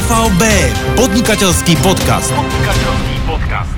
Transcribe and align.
OVB, 0.00 0.42
podnikateľský 0.96 1.76
podcast. 1.84 2.32
Podnikateľský 2.32 3.16
podcast. 3.28 3.72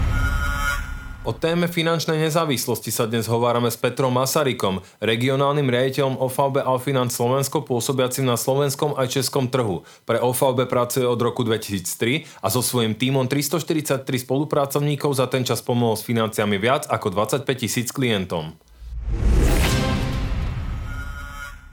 O 1.27 1.35
téme 1.35 1.67
finančnej 1.67 2.15
nezávislosti 2.15 2.95
sa 2.95 3.11
dnes 3.11 3.27
hovárame 3.27 3.67
s 3.67 3.75
Petrom 3.75 4.15
Masarykom, 4.15 4.87
regionálnym 5.03 5.67
riaditeľom 5.67 6.23
OVB 6.23 6.63
Alfinanc 6.63 7.11
Slovensko, 7.11 7.67
pôsobiacim 7.67 8.23
na 8.23 8.39
slovenskom 8.39 8.95
aj 8.95 9.19
českom 9.19 9.51
trhu. 9.51 9.83
Pre 10.07 10.23
OVB 10.23 10.71
pracuje 10.71 11.03
od 11.03 11.19
roku 11.19 11.43
2003 11.43 12.23
a 12.39 12.47
so 12.55 12.63
svojím 12.63 12.95
tímom 12.95 13.27
343 13.27 14.07
spolupracovníkov 14.23 15.19
za 15.19 15.27
ten 15.27 15.43
čas 15.43 15.59
pomohol 15.59 15.99
s 15.99 16.07
financiami 16.07 16.55
viac 16.55 16.87
ako 16.87 17.19
25 17.19 17.51
tisíc 17.59 17.91
klientom. 17.91 18.55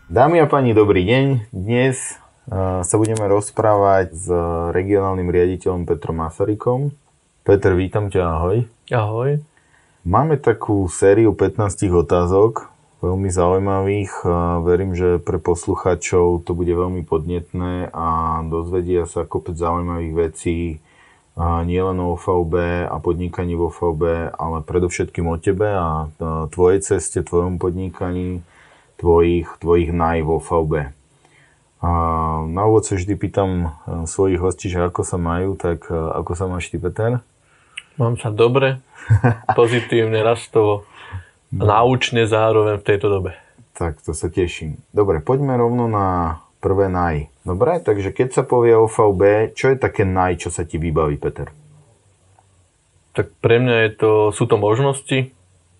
Dámy 0.09 0.41
a 0.41 0.49
páni, 0.49 0.73
dobrý 0.73 1.05
deň. 1.05 1.53
Dnes 1.53 2.17
sa 2.49 2.95
budeme 2.97 3.29
rozprávať 3.29 4.17
s 4.17 4.25
regionálnym 4.73 5.29
riaditeľom 5.29 5.85
Petrom 5.85 6.17
Masarykom. 6.17 6.89
Peter, 7.45 7.77
vítam 7.77 8.09
ťa, 8.09 8.21
ahoj. 8.25 8.57
Ahoj. 8.89 9.37
Máme 10.01 10.41
takú 10.41 10.89
sériu 10.89 11.37
15 11.37 11.93
otázok, 11.93 12.73
veľmi 13.05 13.29
zaujímavých. 13.29 14.25
Verím, 14.65 14.97
že 14.97 15.21
pre 15.21 15.37
poslucháčov 15.37 16.41
to 16.41 16.57
bude 16.57 16.73
veľmi 16.73 17.05
podnetné 17.05 17.93
a 17.93 18.41
dozvedia 18.49 19.05
sa 19.05 19.29
kopec 19.29 19.53
zaujímavých 19.53 20.13
vecí 20.17 20.81
nielen 21.39 22.01
o 22.01 22.19
VB 22.19 22.83
a 22.89 22.97
podnikaní 22.97 23.55
vo 23.55 23.69
VB, 23.69 24.33
ale 24.33 24.65
predovšetkým 24.65 25.29
o 25.29 25.37
tebe 25.37 25.69
a 25.69 26.09
tvojej 26.49 26.81
ceste, 26.81 27.21
tvojom 27.21 27.61
podnikaní, 27.61 28.41
tvojich, 28.97 29.47
tvojich 29.61 29.93
naj 29.93 30.25
vo 30.25 30.41
VB. 30.41 30.91
A 31.79 31.91
na 32.47 32.63
úvod 32.69 32.87
sa 32.87 32.95
vždy 32.95 33.13
pýtam 33.17 33.75
svojich 34.05 34.39
hostí, 34.39 34.71
že 34.71 34.79
ako 34.79 35.01
sa 35.03 35.17
majú, 35.17 35.59
tak 35.59 35.89
ako 35.91 36.31
sa 36.37 36.45
máš 36.47 36.71
ty, 36.71 36.77
Peter? 36.79 37.19
Mám 37.99 38.15
sa 38.15 38.31
dobre, 38.31 38.79
pozitívne, 39.59 40.23
rastovo, 40.23 40.87
náučne 41.51 42.23
zároveň 42.23 42.79
v 42.79 42.87
tejto 42.87 43.11
dobe. 43.11 43.35
Tak, 43.75 43.99
to 44.03 44.15
sa 44.15 44.31
teším. 44.31 44.79
Dobre, 44.91 45.23
poďme 45.23 45.55
rovno 45.55 45.87
na 45.87 46.39
prvé 46.59 46.91
naj. 46.91 47.31
Dobre, 47.47 47.79
takže 47.79 48.11
keď 48.11 48.35
sa 48.35 48.43
povie 48.43 48.75
o 48.75 48.91
VB, 48.91 49.55
čo 49.55 49.71
je 49.71 49.77
také 49.79 50.03
naj, 50.03 50.43
čo 50.43 50.49
sa 50.51 50.67
ti 50.67 50.75
vybaví, 50.75 51.15
Peter? 51.15 51.51
Tak 53.15 53.35
pre 53.39 53.59
mňa 53.59 53.75
je 53.87 53.91
to, 53.95 54.11
sú 54.35 54.45
to 54.45 54.59
možnosti, 54.59 55.31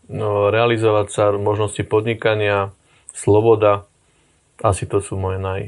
no, 0.07 0.49
realizovať 0.49 1.07
sa, 1.11 1.23
možnosti 1.35 1.83
podnikania, 1.85 2.71
sloboda, 3.11 3.85
asi 4.59 4.83
to 4.87 4.99
sú 4.99 5.15
moje 5.15 5.39
naj. 5.39 5.61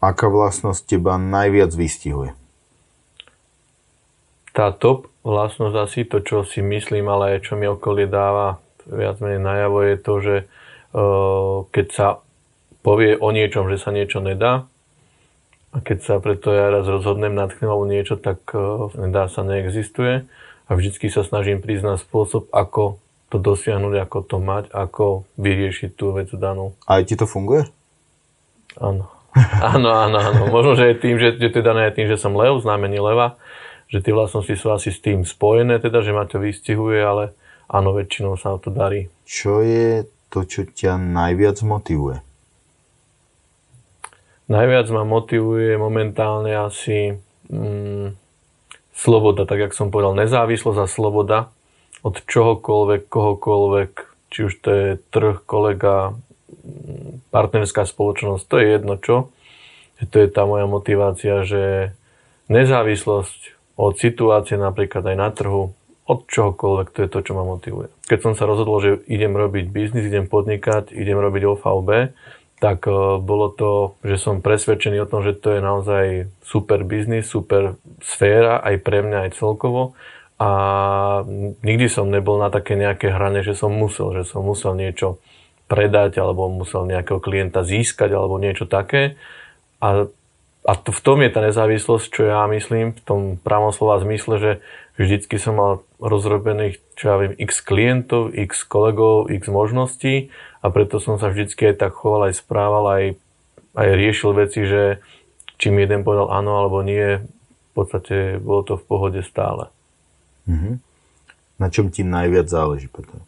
Aká 0.00 0.32
vlastnosť 0.32 0.96
teba 0.96 1.20
najviac 1.20 1.70
vystihuje? 1.76 2.32
tá 4.50 4.74
top 4.74 5.08
vlastnosť 5.22 5.76
asi 5.78 6.00
to, 6.06 6.22
čo 6.22 6.42
si 6.42 6.60
myslím, 6.60 7.06
ale 7.06 7.38
aj 7.38 7.50
čo 7.50 7.52
mi 7.54 7.70
okolie 7.70 8.10
dáva 8.10 8.58
viac 8.88 9.22
menej 9.22 9.40
najavo 9.40 9.78
je 9.86 9.96
to, 10.00 10.14
že 10.18 10.36
uh, 10.96 11.56
keď 11.70 11.86
sa 11.92 12.06
povie 12.82 13.14
o 13.14 13.28
niečom, 13.30 13.70
že 13.70 13.78
sa 13.78 13.94
niečo 13.94 14.18
nedá 14.18 14.66
a 15.70 15.76
keď 15.78 15.98
sa 16.02 16.14
preto 16.18 16.50
ja 16.50 16.72
raz 16.72 16.88
rozhodnem 16.88 17.36
alebo 17.38 17.86
niečo, 17.86 18.18
tak 18.18 18.42
uh, 18.56 18.90
nedá 18.98 19.30
sa, 19.30 19.46
neexistuje 19.46 20.26
a 20.66 20.70
vždycky 20.74 21.12
sa 21.12 21.22
snažím 21.22 21.62
priznať 21.62 22.02
spôsob, 22.02 22.50
ako 22.50 22.98
to 23.30 23.38
dosiahnuť, 23.38 23.94
ako 24.02 24.18
to 24.26 24.36
mať, 24.42 24.64
ako 24.74 25.22
vyriešiť 25.38 25.90
tú 25.94 26.10
vec 26.10 26.34
danú. 26.34 26.74
A 26.90 26.98
aj 26.98 27.06
ti 27.06 27.14
to 27.14 27.30
funguje? 27.30 27.70
Áno. 28.74 29.19
Áno, 29.62 29.94
áno, 29.94 30.18
áno. 30.18 30.42
Možno, 30.50 30.74
že 30.74 30.90
je 30.90 30.96
tým, 30.98 31.16
že, 31.20 31.38
že 31.38 31.48
to 31.54 31.62
je 31.62 31.66
dané 31.66 31.90
tým, 31.94 32.10
že 32.10 32.18
som 32.18 32.34
lev, 32.34 32.58
znamení 32.58 32.98
leva, 32.98 33.38
že 33.86 34.02
tie 34.02 34.14
vlastnosti 34.14 34.50
sú 34.54 34.74
asi 34.74 34.90
s 34.90 34.98
tým 34.98 35.22
spojené, 35.22 35.78
teda, 35.78 36.02
že 36.02 36.14
ma 36.14 36.26
to 36.26 36.42
vystihuje, 36.42 36.98
ale 36.98 37.34
áno, 37.70 37.94
väčšinou 37.94 38.34
sa 38.34 38.58
to 38.58 38.74
darí. 38.74 39.06
Čo 39.26 39.62
je 39.62 40.06
to, 40.30 40.46
čo 40.46 40.66
ťa 40.66 40.98
najviac 40.98 41.62
motivuje? 41.62 42.22
Najviac 44.50 44.86
ma 44.90 45.06
motivuje 45.06 45.78
momentálne 45.78 46.50
asi 46.50 47.14
mm, 47.46 48.18
sloboda, 48.90 49.46
tak 49.46 49.62
jak 49.62 49.72
som 49.78 49.94
povedal, 49.94 50.18
nezávislosť 50.18 50.78
a 50.82 50.86
sloboda 50.90 51.38
od 52.02 52.18
čohokoľvek, 52.26 53.06
kohokoľvek, 53.06 53.92
či 54.30 54.38
už 54.50 54.52
to 54.58 54.68
je 54.70 54.88
trh, 55.14 55.38
kolega, 55.46 56.18
partnerská 57.30 57.86
spoločnosť, 57.86 58.42
to 58.46 58.54
je 58.58 58.66
jedno 58.66 58.94
čo. 58.98 59.16
To 60.00 60.16
je 60.16 60.28
tá 60.32 60.48
moja 60.48 60.64
motivácia, 60.64 61.44
že 61.44 61.92
nezávislosť 62.48 63.40
od 63.76 63.96
situácie 63.96 64.56
napríklad 64.56 65.04
aj 65.04 65.16
na 65.16 65.28
trhu, 65.32 65.72
od 66.10 66.26
čohokoľvek, 66.26 66.88
to 66.90 66.98
je 67.06 67.08
to, 67.12 67.20
čo 67.22 67.32
ma 67.38 67.46
motivuje. 67.46 67.86
Keď 68.10 68.18
som 68.18 68.32
sa 68.34 68.44
rozhodol, 68.50 68.82
že 68.82 68.90
idem 69.06 69.30
robiť 69.30 69.70
biznis, 69.70 70.10
idem 70.10 70.26
podnikať, 70.26 70.90
idem 70.90 71.14
robiť 71.14 71.42
OVB, 71.46 71.90
tak 72.58 72.84
e, 72.90 73.22
bolo 73.22 73.46
to, 73.54 73.94
že 74.02 74.18
som 74.18 74.42
presvedčený 74.42 75.06
o 75.06 75.08
tom, 75.08 75.22
že 75.22 75.38
to 75.38 75.54
je 75.54 75.60
naozaj 75.62 76.04
super 76.42 76.82
biznis, 76.82 77.30
super 77.30 77.78
sféra 78.02 78.58
aj 78.58 78.74
pre 78.82 79.06
mňa, 79.06 79.30
aj 79.30 79.38
celkovo. 79.38 79.94
A 80.40 80.50
nikdy 81.62 81.86
som 81.86 82.10
nebol 82.10 82.40
na 82.42 82.50
také 82.50 82.74
nejaké 82.74 83.12
hrane, 83.12 83.46
že 83.46 83.54
som 83.54 83.70
musel, 83.70 84.10
že 84.16 84.26
som 84.26 84.42
musel 84.42 84.74
niečo 84.74 85.22
predať 85.70 86.18
alebo 86.18 86.50
musel 86.50 86.90
nejakého 86.90 87.22
klienta 87.22 87.62
získať 87.62 88.10
alebo 88.10 88.42
niečo 88.42 88.66
také. 88.66 89.14
A 89.78 90.10
a 90.60 90.76
to, 90.76 90.92
v 90.92 91.00
tom 91.00 91.18
je 91.24 91.32
tá 91.32 91.40
nezávislosť, 91.40 92.06
čo 92.12 92.22
ja 92.28 92.44
myslím, 92.44 92.92
v 92.92 93.02
tom 93.02 93.20
pravom 93.40 93.72
slova 93.72 93.96
zmysle, 94.04 94.34
že 94.36 94.52
vždycky 95.00 95.40
som 95.40 95.56
mal 95.56 95.72
rozrobených, 95.96 96.76
čo 97.00 97.04
ja 97.08 97.16
viem, 97.16 97.32
x 97.32 97.64
klientov, 97.64 98.36
x 98.36 98.68
kolegov, 98.68 99.32
x 99.32 99.48
možností 99.48 100.28
a 100.60 100.68
preto 100.68 101.00
som 101.00 101.16
sa 101.16 101.32
vždycky 101.32 101.72
aj 101.72 101.80
tak 101.80 101.96
choval, 101.96 102.28
aj 102.28 102.44
správal, 102.44 102.84
aj, 102.92 103.04
aj 103.72 103.88
riešil 103.88 104.36
veci, 104.36 104.68
že 104.68 105.00
či 105.56 105.72
mi 105.72 105.88
jeden 105.88 106.04
povedal 106.04 106.28
áno 106.28 106.60
alebo 106.60 106.84
nie, 106.84 107.24
v 107.24 107.72
podstate 107.72 108.36
bolo 108.36 108.60
to 108.60 108.74
v 108.76 108.84
pohode 108.84 109.20
stále. 109.24 109.72
Mm-hmm. 110.44 110.74
Na 111.56 111.68
čom 111.72 111.88
ti 111.88 112.04
najviac 112.04 112.52
záleží, 112.52 112.88
Peter? 112.92 113.20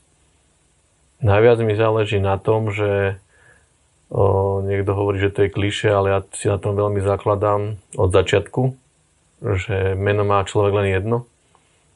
Najviac 1.22 1.58
mi 1.62 1.78
záleží 1.78 2.18
na 2.18 2.36
tom, 2.36 2.74
že 2.74 3.22
O, 4.12 4.60
niekto 4.60 4.92
hovorí, 4.92 5.24
že 5.24 5.32
to 5.32 5.48
je 5.48 5.56
kliše, 5.56 5.88
ale 5.88 6.12
ja 6.12 6.20
si 6.36 6.44
na 6.44 6.60
tom 6.60 6.76
veľmi 6.76 7.00
zakladám 7.00 7.80
od 7.96 8.12
začiatku, 8.12 8.76
že 9.40 9.96
meno 9.96 10.28
má 10.28 10.44
človek 10.44 10.84
len 10.84 10.92
jedno 10.92 11.24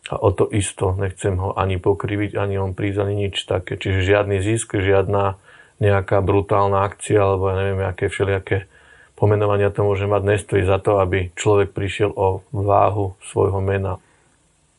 a 0.08 0.16
o 0.16 0.32
to 0.32 0.48
isto 0.48 0.96
nechcem 0.96 1.36
ho 1.36 1.52
ani 1.52 1.76
pokriviť, 1.76 2.40
ani 2.40 2.56
on 2.56 2.72
prísť, 2.72 3.04
ani 3.04 3.28
nič 3.28 3.44
také. 3.44 3.76
Čiže 3.76 4.00
žiadny 4.00 4.40
zisk, 4.40 4.80
žiadna 4.80 5.36
nejaká 5.76 6.24
brutálna 6.24 6.88
akcia 6.88 7.20
alebo 7.20 7.52
ja 7.52 7.54
neviem, 7.60 7.84
aké 7.84 8.08
všelijaké 8.08 8.64
pomenovania 9.12 9.68
to 9.68 9.84
môže 9.84 10.08
mať, 10.08 10.22
nestojí 10.24 10.64
za 10.64 10.80
to, 10.80 10.96
aby 11.04 11.36
človek 11.36 11.76
prišiel 11.76 12.16
o 12.16 12.40
váhu 12.48 13.12
svojho 13.28 13.60
mena. 13.60 14.00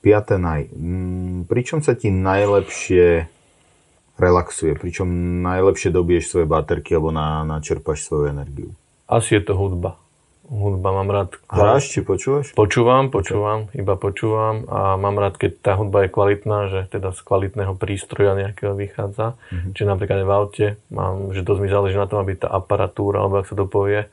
Piaté 0.02 0.42
naj. 0.42 0.74
Pričom 1.46 1.86
sa 1.86 1.94
ti 1.94 2.10
najlepšie 2.10 3.37
relaxuje, 4.18 4.74
pričom 4.76 5.08
najlepšie 5.46 5.94
dobiješ 5.94 6.34
svoje 6.34 6.46
baterky 6.50 6.98
alebo 6.98 7.14
na, 7.14 7.46
načerpaš 7.46 8.06
svoju 8.06 8.34
energiu? 8.34 8.70
Asi 9.08 9.38
je 9.38 9.46
to 9.46 9.56
hudba. 9.56 9.96
Hudba 10.48 10.96
mám 10.96 11.12
rád. 11.12 11.36
Hráš 11.52 11.92
či 11.92 12.00
počúvaš? 12.08 12.56
Počúvam, 12.56 13.12
počúvam, 13.12 13.68
iba 13.76 14.00
počúvam 14.00 14.64
a 14.72 14.96
mám 14.96 15.20
rád, 15.20 15.36
keď 15.36 15.52
tá 15.60 15.72
hudba 15.76 16.08
je 16.08 16.10
kvalitná, 16.16 16.58
že 16.72 16.80
teda 16.88 17.12
z 17.12 17.20
kvalitného 17.20 17.76
prístroja 17.76 18.32
nejakého 18.32 18.72
vychádza. 18.72 19.36
Mm-hmm. 19.36 19.72
Čiže 19.76 19.88
napríklad 19.92 20.24
v 20.24 20.32
aute 20.32 20.68
mám, 20.88 21.36
že 21.36 21.44
dosť 21.44 21.60
mi 21.60 21.68
záleží 21.68 22.00
na 22.00 22.08
tom, 22.08 22.24
aby 22.24 22.40
tá 22.40 22.48
aparatúra, 22.48 23.20
alebo 23.20 23.44
ak 23.44 23.52
sa 23.52 23.60
to 23.60 23.68
povie, 23.68 24.08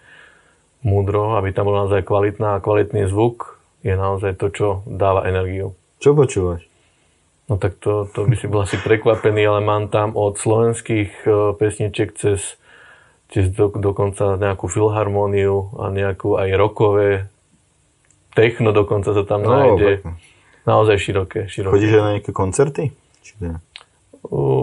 múdro, 0.83 1.39
aby 1.39 1.55
tam 1.55 1.71
bola 1.71 1.87
naozaj 1.87 2.03
kvalitná 2.03 2.59
a 2.59 2.63
kvalitný 2.63 3.07
zvuk 3.07 3.63
je 3.87 3.95
naozaj 3.95 4.35
to, 4.35 4.51
čo 4.51 4.67
dáva 4.91 5.31
energiu. 5.31 5.79
Čo 6.03 6.19
počúvaš? 6.19 6.67
No 7.45 7.61
tak 7.61 7.77
to, 7.77 8.09
to 8.09 8.25
by 8.25 8.35
si 8.41 8.49
bol 8.49 8.65
asi 8.65 8.81
prekvapený, 8.81 9.45
ale 9.45 9.61
mám 9.61 9.93
tam 9.93 10.17
od 10.17 10.41
slovenských 10.41 11.29
e, 11.29 11.53
pesniček 11.61 12.17
cez, 12.17 12.57
cez 13.29 13.53
do, 13.53 13.69
dokonca 13.69 14.41
nejakú 14.41 14.65
filharmóniu 14.65 15.77
a 15.77 15.93
nejakú 15.93 16.41
aj 16.41 16.49
rokové 16.57 17.29
techno 18.33 18.73
dokonca 18.75 19.13
sa 19.13 19.23
tam 19.29 19.45
no, 19.45 19.53
nájde. 19.53 20.03
Pekne. 20.03 20.13
Naozaj 20.65 20.97
široké, 20.97 21.41
široké. 21.47 21.75
Chodíš 21.77 21.93
aj 21.93 22.03
na 22.03 22.11
nejaké 22.17 22.33
koncerty? 22.33 22.83
Či 23.21 23.33
ne? 23.45 23.61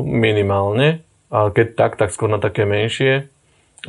Minimálne, 0.01 1.06
ale 1.30 1.48
keď 1.54 1.68
tak, 1.78 1.92
tak 2.01 2.10
skôr 2.10 2.33
na 2.33 2.42
také 2.42 2.66
menšie. 2.66 3.30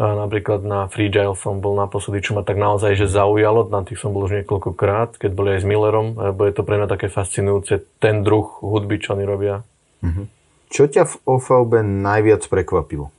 A 0.00 0.16
napríklad 0.16 0.64
na 0.64 0.88
Freegile 0.88 1.36
som 1.36 1.60
bol 1.60 1.76
naposledy, 1.76 2.24
čo 2.24 2.32
ma 2.32 2.40
tak 2.40 2.56
naozaj 2.56 2.96
že 2.96 3.12
zaujalo, 3.12 3.68
na 3.68 3.84
tých 3.84 4.00
som 4.00 4.16
bol 4.16 4.24
už 4.24 4.40
niekoľkokrát, 4.40 5.20
keď 5.20 5.30
boli 5.36 5.48
aj 5.56 5.60
s 5.60 5.68
Millerom, 5.68 6.16
lebo 6.16 6.48
je 6.48 6.54
to 6.56 6.64
pre 6.64 6.80
mňa 6.80 6.88
také 6.88 7.12
fascinujúce, 7.12 7.84
ten 8.00 8.24
druh 8.24 8.48
hudby, 8.64 8.96
čo 8.96 9.12
oni 9.12 9.24
robia. 9.28 9.60
Mm-hmm. 10.00 10.26
Čo 10.72 10.88
ťa 10.88 11.04
v 11.04 11.14
OVB 11.28 11.72
najviac 11.84 12.48
prekvapilo? 12.48 13.12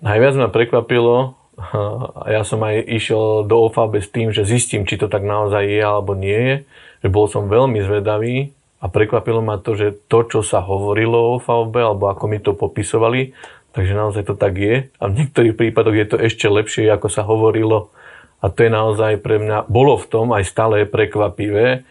Najviac 0.00 0.34
ma 0.40 0.48
prekvapilo, 0.48 1.36
A 1.56 2.26
ja 2.28 2.44
som 2.44 2.60
aj 2.60 2.84
išiel 2.84 3.48
do 3.48 3.64
OFAB 3.68 4.04
s 4.04 4.12
tým, 4.12 4.28
že 4.28 4.44
zistím, 4.44 4.84
či 4.84 5.00
to 5.00 5.08
tak 5.08 5.24
naozaj 5.24 5.64
je 5.64 5.80
alebo 5.80 6.12
nie 6.12 6.36
je. 6.36 6.56
Že 7.04 7.08
bol 7.08 7.26
som 7.32 7.48
veľmi 7.48 7.80
zvedavý 7.80 8.52
a 8.80 8.92
prekvapilo 8.92 9.40
ma 9.40 9.56
to, 9.56 9.72
že 9.72 9.96
to, 10.08 10.28
čo 10.28 10.40
sa 10.44 10.60
hovorilo 10.60 11.16
o 11.16 11.30
OFAB, 11.40 11.72
alebo 11.80 12.12
ako 12.12 12.24
mi 12.28 12.38
to 12.44 12.52
popisovali, 12.52 13.32
takže 13.76 13.92
naozaj 13.92 14.24
to 14.26 14.34
tak 14.34 14.56
je. 14.56 14.88
A 14.96 15.04
v 15.06 15.16
niektorých 15.22 15.54
prípadoch 15.54 15.92
je 15.92 16.06
to 16.08 16.16
ešte 16.16 16.48
lepšie, 16.48 16.88
ako 16.88 17.12
sa 17.12 17.22
hovorilo. 17.28 17.92
A 18.40 18.48
to 18.48 18.64
je 18.64 18.70
naozaj 18.72 19.20
pre 19.20 19.36
mňa, 19.36 19.68
bolo 19.68 20.00
v 20.00 20.08
tom 20.08 20.32
aj 20.32 20.48
stále 20.48 20.88
prekvapivé, 20.88 21.84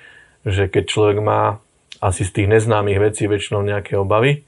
že 0.46 0.66
keď 0.66 0.84
človek 0.90 1.18
má 1.22 1.62
asi 2.02 2.26
z 2.26 2.42
tých 2.42 2.48
neznámych 2.50 2.98
vecí 2.98 3.30
väčšinou 3.30 3.62
nejaké 3.62 3.96
obavy, 3.96 4.42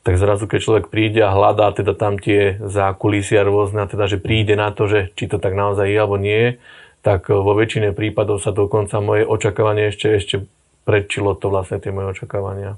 tak 0.00 0.16
zrazu, 0.16 0.48
keď 0.48 0.60
človek 0.64 0.86
príde 0.88 1.20
a 1.20 1.36
hľadá 1.36 1.76
teda 1.76 1.92
tam 1.92 2.16
tie 2.16 2.56
zákulisia 2.64 3.44
rôzne, 3.44 3.84
teda, 3.84 4.08
že 4.08 4.16
príde 4.16 4.56
na 4.56 4.72
to, 4.72 4.88
že 4.88 5.12
či 5.12 5.28
to 5.28 5.36
tak 5.36 5.52
naozaj 5.52 5.84
je 5.84 5.98
alebo 6.00 6.16
nie 6.16 6.56
tak 7.00 7.32
e, 7.32 7.36
vo 7.36 7.52
väčšine 7.56 7.96
prípadov 7.96 8.40
sa 8.40 8.52
dokonca 8.52 9.00
moje 9.00 9.24
očakávanie 9.24 9.92
ešte, 9.92 10.06
ešte 10.12 10.36
predčilo 10.84 11.36
to 11.36 11.52
vlastne 11.52 11.80
tie 11.80 11.92
moje 11.92 12.20
očakávania. 12.20 12.76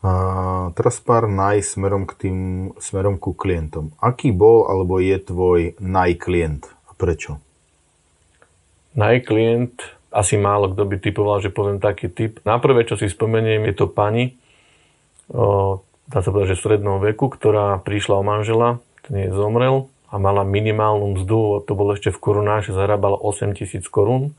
A 0.00 0.12
teraz 0.72 0.96
pár 1.04 1.28
naj 1.28 1.60
smerom, 1.76 2.08
k 2.08 2.12
tým, 2.16 2.38
smerom 2.80 3.20
ku 3.20 3.36
klientom. 3.36 3.92
Aký 4.00 4.32
bol 4.32 4.64
alebo 4.64 4.96
je 4.96 5.20
tvoj 5.20 5.76
najklient 5.76 6.64
a 6.88 6.96
prečo? 6.96 7.36
Najklient, 8.96 9.76
asi 10.08 10.40
málo 10.40 10.72
kto 10.72 10.82
by 10.88 10.96
typoval, 10.98 11.44
že 11.44 11.52
poviem 11.52 11.78
taký 11.78 12.08
typ. 12.08 12.40
Na 12.48 12.56
prvé, 12.56 12.88
čo 12.88 12.96
si 12.96 13.12
spomeniem, 13.12 13.60
je 13.68 13.74
to 13.76 13.86
pani, 13.92 14.40
o, 15.30 15.84
dá 16.08 16.24
sa 16.24 16.32
povedať, 16.32 16.56
že 16.56 16.58
v 16.58 16.64
strednom 16.64 16.98
veku, 16.98 17.28
ktorá 17.28 17.78
prišla 17.84 18.18
o 18.18 18.24
manžela, 18.24 18.80
ten 19.04 19.28
jej 19.28 19.30
zomrel 19.36 19.92
a 20.10 20.18
mala 20.18 20.42
minimálnu 20.42 21.14
mzdu, 21.20 21.62
to 21.68 21.72
bolo 21.78 21.94
ešte 21.94 22.10
v 22.10 22.18
korunách, 22.18 22.66
že 22.66 22.74
zarábala 22.74 23.14
8 23.20 23.54
tisíc 23.54 23.86
korún. 23.86 24.34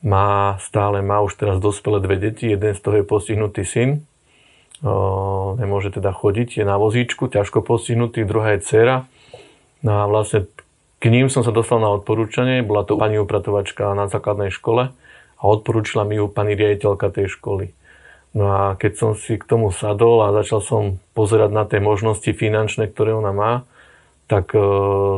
Má 0.00 0.56
stále, 0.64 1.04
má 1.04 1.20
už 1.20 1.36
teraz 1.36 1.60
dospelé 1.60 2.00
dve 2.00 2.16
deti, 2.16 2.48
jeden 2.48 2.72
z 2.72 2.80
toho 2.80 2.98
je 2.98 3.04
postihnutý 3.04 3.62
syn, 3.68 4.08
nemôže 5.60 5.92
teda 5.92 6.12
chodiť, 6.16 6.60
je 6.60 6.64
na 6.64 6.80
vozíčku, 6.80 7.28
ťažko 7.28 7.60
postihnutý, 7.60 8.24
druhá 8.24 8.56
je 8.56 8.64
dcera. 8.64 8.96
No 9.84 10.04
a 10.04 10.08
vlastne 10.08 10.48
k 11.00 11.08
ním 11.08 11.32
som 11.32 11.40
sa 11.44 11.52
dostal 11.52 11.80
na 11.80 11.92
odporúčanie, 11.92 12.60
bola 12.64 12.84
to 12.84 12.96
pani 12.96 13.16
upratovačka 13.16 13.92
na 13.96 14.08
základnej 14.08 14.52
škole 14.52 14.92
a 15.40 15.42
odporúčila 15.42 16.04
mi 16.04 16.20
ju 16.20 16.28
pani 16.28 16.52
riaditeľka 16.56 17.12
tej 17.12 17.32
školy. 17.32 17.72
No 18.36 18.46
a 18.52 18.62
keď 18.76 18.92
som 18.94 19.10
si 19.16 19.40
k 19.40 19.48
tomu 19.48 19.74
sadol 19.74 20.22
a 20.22 20.36
začal 20.36 20.60
som 20.62 20.82
pozerať 21.16 21.50
na 21.50 21.64
tie 21.66 21.82
možnosti 21.82 22.30
finančné, 22.30 22.86
ktoré 22.92 23.16
ona 23.16 23.32
má, 23.34 23.52
tak 24.30 24.54
e, 24.54 24.62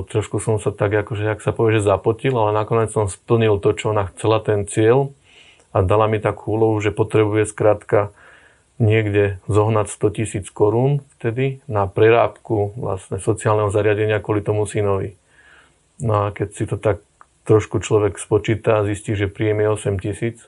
trošku 0.08 0.40
som 0.40 0.56
sa 0.56 0.72
tak 0.72 0.96
akože, 0.96 1.28
ak 1.28 1.44
sa 1.44 1.52
povie, 1.52 1.76
že 1.76 1.84
zapotil, 1.84 2.32
ale 2.32 2.56
nakoniec 2.56 2.88
som 2.88 3.12
splnil 3.12 3.60
to, 3.60 3.76
čo 3.76 3.92
ona 3.92 4.08
chcela, 4.14 4.40
ten 4.40 4.64
cieľ 4.64 5.12
a 5.76 5.84
dala 5.84 6.08
mi 6.08 6.16
takú 6.16 6.56
úlohu, 6.56 6.80
že 6.80 6.96
potrebuje 6.96 7.52
skrátka 7.52 8.16
niekde 8.80 9.42
zohnať 9.50 9.86
100 9.92 10.16
tisíc 10.16 10.46
korún 10.48 11.04
vtedy 11.18 11.60
na 11.68 11.84
prerábku 11.84 12.72
vlastne 12.76 13.20
sociálneho 13.20 13.68
zariadenia 13.68 14.22
kvôli 14.22 14.40
tomu 14.40 14.64
synovi. 14.64 15.18
No 16.02 16.28
a 16.28 16.34
keď 16.34 16.48
si 16.52 16.64
to 16.64 16.80
tak 16.80 17.04
trošku 17.44 17.82
človek 17.82 18.16
spočíta 18.16 18.80
a 18.80 18.86
zistí, 18.86 19.18
že 19.18 19.30
príjem 19.30 19.62
je 19.62 19.68
8 19.68 20.02
tisíc, 20.02 20.38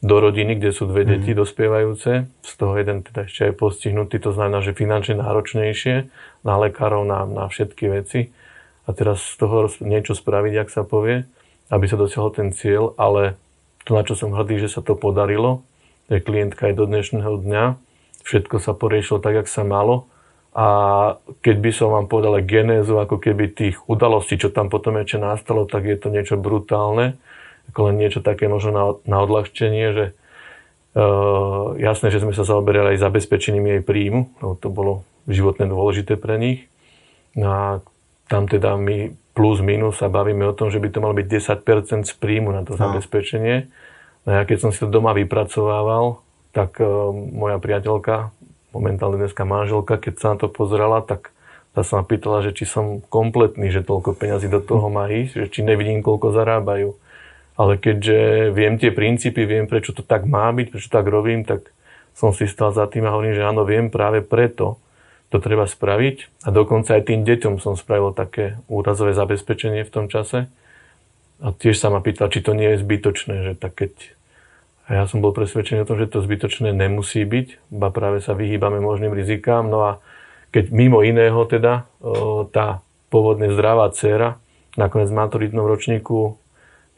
do 0.00 0.16
rodiny, 0.16 0.56
kde 0.56 0.72
sú 0.72 0.88
dve 0.88 1.04
deti 1.04 1.36
mm. 1.36 1.38
dospievajúce, 1.44 2.24
z 2.24 2.52
toho 2.56 2.72
jeden 2.80 3.04
teda 3.04 3.28
ešte 3.28 3.52
aj 3.52 3.54
postihnutý, 3.60 4.16
to 4.16 4.32
znamená, 4.32 4.64
že 4.64 4.72
finančne 4.72 5.20
náročnejšie 5.20 6.08
na 6.40 6.54
lekárov, 6.56 7.04
na, 7.04 7.28
na 7.28 7.44
všetky 7.52 7.84
veci. 7.92 8.32
A 8.88 8.96
teraz 8.96 9.20
z 9.20 9.36
toho 9.36 9.68
niečo 9.84 10.16
spraviť, 10.16 10.54
ak 10.56 10.68
sa 10.72 10.88
povie, 10.88 11.28
aby 11.68 11.84
sa 11.84 12.00
dosiahol 12.00 12.32
ten 12.32 12.48
cieľ, 12.48 12.96
ale 12.96 13.36
to, 13.84 13.92
na 13.92 14.02
čo 14.02 14.16
som 14.16 14.32
hrdý, 14.32 14.64
že 14.64 14.72
sa 14.72 14.80
to 14.80 14.96
podarilo, 14.96 15.60
že 16.10 16.18
klientka 16.18 16.68
aj 16.68 16.74
do 16.74 16.84
dnešného 16.90 17.34
dňa, 17.46 17.64
všetko 18.26 18.58
sa 18.58 18.74
poriešilo 18.74 19.22
tak, 19.22 19.40
jak 19.40 19.48
sa 19.48 19.62
malo. 19.62 20.10
A 20.50 20.66
keď 21.46 21.56
by 21.62 21.70
som 21.70 21.94
vám 21.94 22.10
povedal 22.10 22.42
genézu 22.42 22.98
ako 22.98 23.22
keby 23.22 23.54
tých 23.54 23.78
udalostí, 23.86 24.34
čo 24.34 24.50
tam 24.50 24.66
potom 24.66 24.98
ešte 24.98 25.22
nastalo, 25.22 25.62
tak 25.64 25.86
je 25.86 25.94
to 25.94 26.10
niečo 26.10 26.34
brutálne 26.34 27.16
ako 27.70 27.86
len 27.86 28.02
niečo 28.02 28.18
také 28.18 28.50
možno 28.50 28.70
na, 28.74 28.84
na 29.06 29.16
odľahčenie, 29.22 29.86
že 29.94 30.04
uh, 30.98 31.78
jasné, 31.78 32.10
že 32.10 32.18
sme 32.18 32.34
sa 32.34 32.42
zaoberali 32.42 32.98
aj 32.98 33.06
zabezpečením 33.06 33.78
jej 33.78 33.82
príjmu, 33.86 34.34
lebo 34.42 34.54
to 34.58 34.68
bolo 34.68 34.92
životné 35.30 35.70
dôležité 35.70 36.18
pre 36.18 36.34
nich. 36.34 36.66
No 37.38 37.48
a 37.54 37.64
tam 38.26 38.50
teda 38.50 38.74
my 38.74 39.14
plus 39.38 39.62
minus 39.62 40.02
sa 40.02 40.10
bavíme 40.10 40.42
o 40.50 40.56
tom, 40.56 40.74
že 40.74 40.82
by 40.82 40.90
to 40.90 40.98
malo 40.98 41.14
byť 41.14 41.62
10% 41.62 42.10
z 42.10 42.14
príjmu 42.18 42.50
na 42.50 42.66
to 42.66 42.74
no. 42.74 42.78
zabezpečenie. 42.82 43.70
No 44.28 44.40
a 44.40 44.44
keď 44.44 44.58
som 44.68 44.70
si 44.70 44.80
to 44.82 44.88
doma 44.90 45.16
vypracovával, 45.16 46.20
tak 46.52 46.76
uh, 46.82 47.12
moja 47.14 47.56
priateľka, 47.56 48.34
momentálne 48.74 49.16
dneska 49.16 49.46
manželka, 49.46 49.96
keď 49.96 50.14
sa 50.18 50.26
na 50.34 50.36
to 50.42 50.46
pozerala, 50.50 51.00
tak 51.02 51.32
tá 51.72 51.86
sa 51.86 52.02
ma 52.02 52.04
pýtala, 52.04 52.42
že 52.42 52.50
či 52.50 52.66
som 52.66 52.98
kompletný, 53.06 53.70
že 53.70 53.86
toľko 53.86 54.18
peňazí 54.18 54.50
do 54.50 54.58
toho 54.58 54.90
má 54.90 55.06
ísť, 55.06 55.32
že 55.34 55.46
či 55.48 55.60
nevidím, 55.62 56.02
koľko 56.02 56.34
zarábajú 56.34 56.98
ale 57.60 57.76
keďže 57.76 58.50
viem 58.56 58.80
tie 58.80 58.88
princípy, 58.88 59.44
viem, 59.44 59.68
prečo 59.68 59.92
to 59.92 60.00
tak 60.00 60.24
má 60.24 60.48
byť, 60.48 60.66
prečo 60.72 60.88
tak 60.88 61.04
robím, 61.04 61.44
tak 61.44 61.68
som 62.16 62.32
si 62.32 62.48
stal 62.48 62.72
za 62.72 62.88
tým 62.88 63.04
a 63.04 63.12
hovorím, 63.12 63.36
že 63.36 63.44
áno, 63.44 63.68
viem 63.68 63.92
práve 63.92 64.24
preto 64.24 64.80
to 65.28 65.44
treba 65.44 65.68
spraviť. 65.68 66.48
A 66.48 66.56
dokonca 66.56 66.96
aj 66.96 67.12
tým 67.12 67.20
deťom 67.28 67.60
som 67.60 67.76
spravil 67.76 68.16
také 68.16 68.56
úrazové 68.64 69.12
zabezpečenie 69.12 69.84
v 69.84 69.92
tom 69.92 70.08
čase. 70.08 70.48
A 71.40 71.56
tiež 71.56 71.80
sa 71.80 71.88
ma 71.88 72.04
pýtal, 72.04 72.28
či 72.28 72.44
to 72.44 72.52
nie 72.52 72.76
je 72.76 72.82
zbytočné, 72.84 73.34
že 73.48 73.52
tak 73.56 73.80
keď... 73.80 73.92
A 74.90 75.00
ja 75.00 75.04
som 75.06 75.22
bol 75.22 75.30
presvedčený 75.30 75.86
o 75.86 75.88
tom, 75.88 75.96
že 76.02 76.10
to 76.10 76.20
zbytočné 76.20 76.74
nemusí 76.74 77.22
byť, 77.22 77.70
ba 77.70 77.94
práve 77.94 78.20
sa 78.20 78.34
vyhýbame 78.34 78.82
možným 78.82 79.14
rizikám. 79.14 79.70
No 79.70 79.78
a 79.86 79.90
keď 80.50 80.74
mimo 80.74 81.06
iného 81.06 81.38
teda 81.46 81.86
tá 82.50 82.82
pôvodne 83.06 83.54
zdravá 83.54 83.88
dcera 83.94 84.42
nakoniec 84.74 85.10
v 85.10 85.18
maturitnom 85.18 85.66
ročníku 85.66 86.38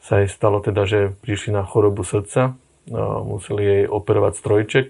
sa 0.03 0.19
jej 0.19 0.29
stalo 0.29 0.59
teda, 0.59 0.83
že 0.89 0.99
prišli 1.21 1.53
na 1.55 1.63
chorobu 1.63 2.03
srdca, 2.03 2.57
a 2.91 3.23
museli 3.23 3.63
jej 3.63 3.83
operovať 3.87 4.33
strojček, 4.35 4.87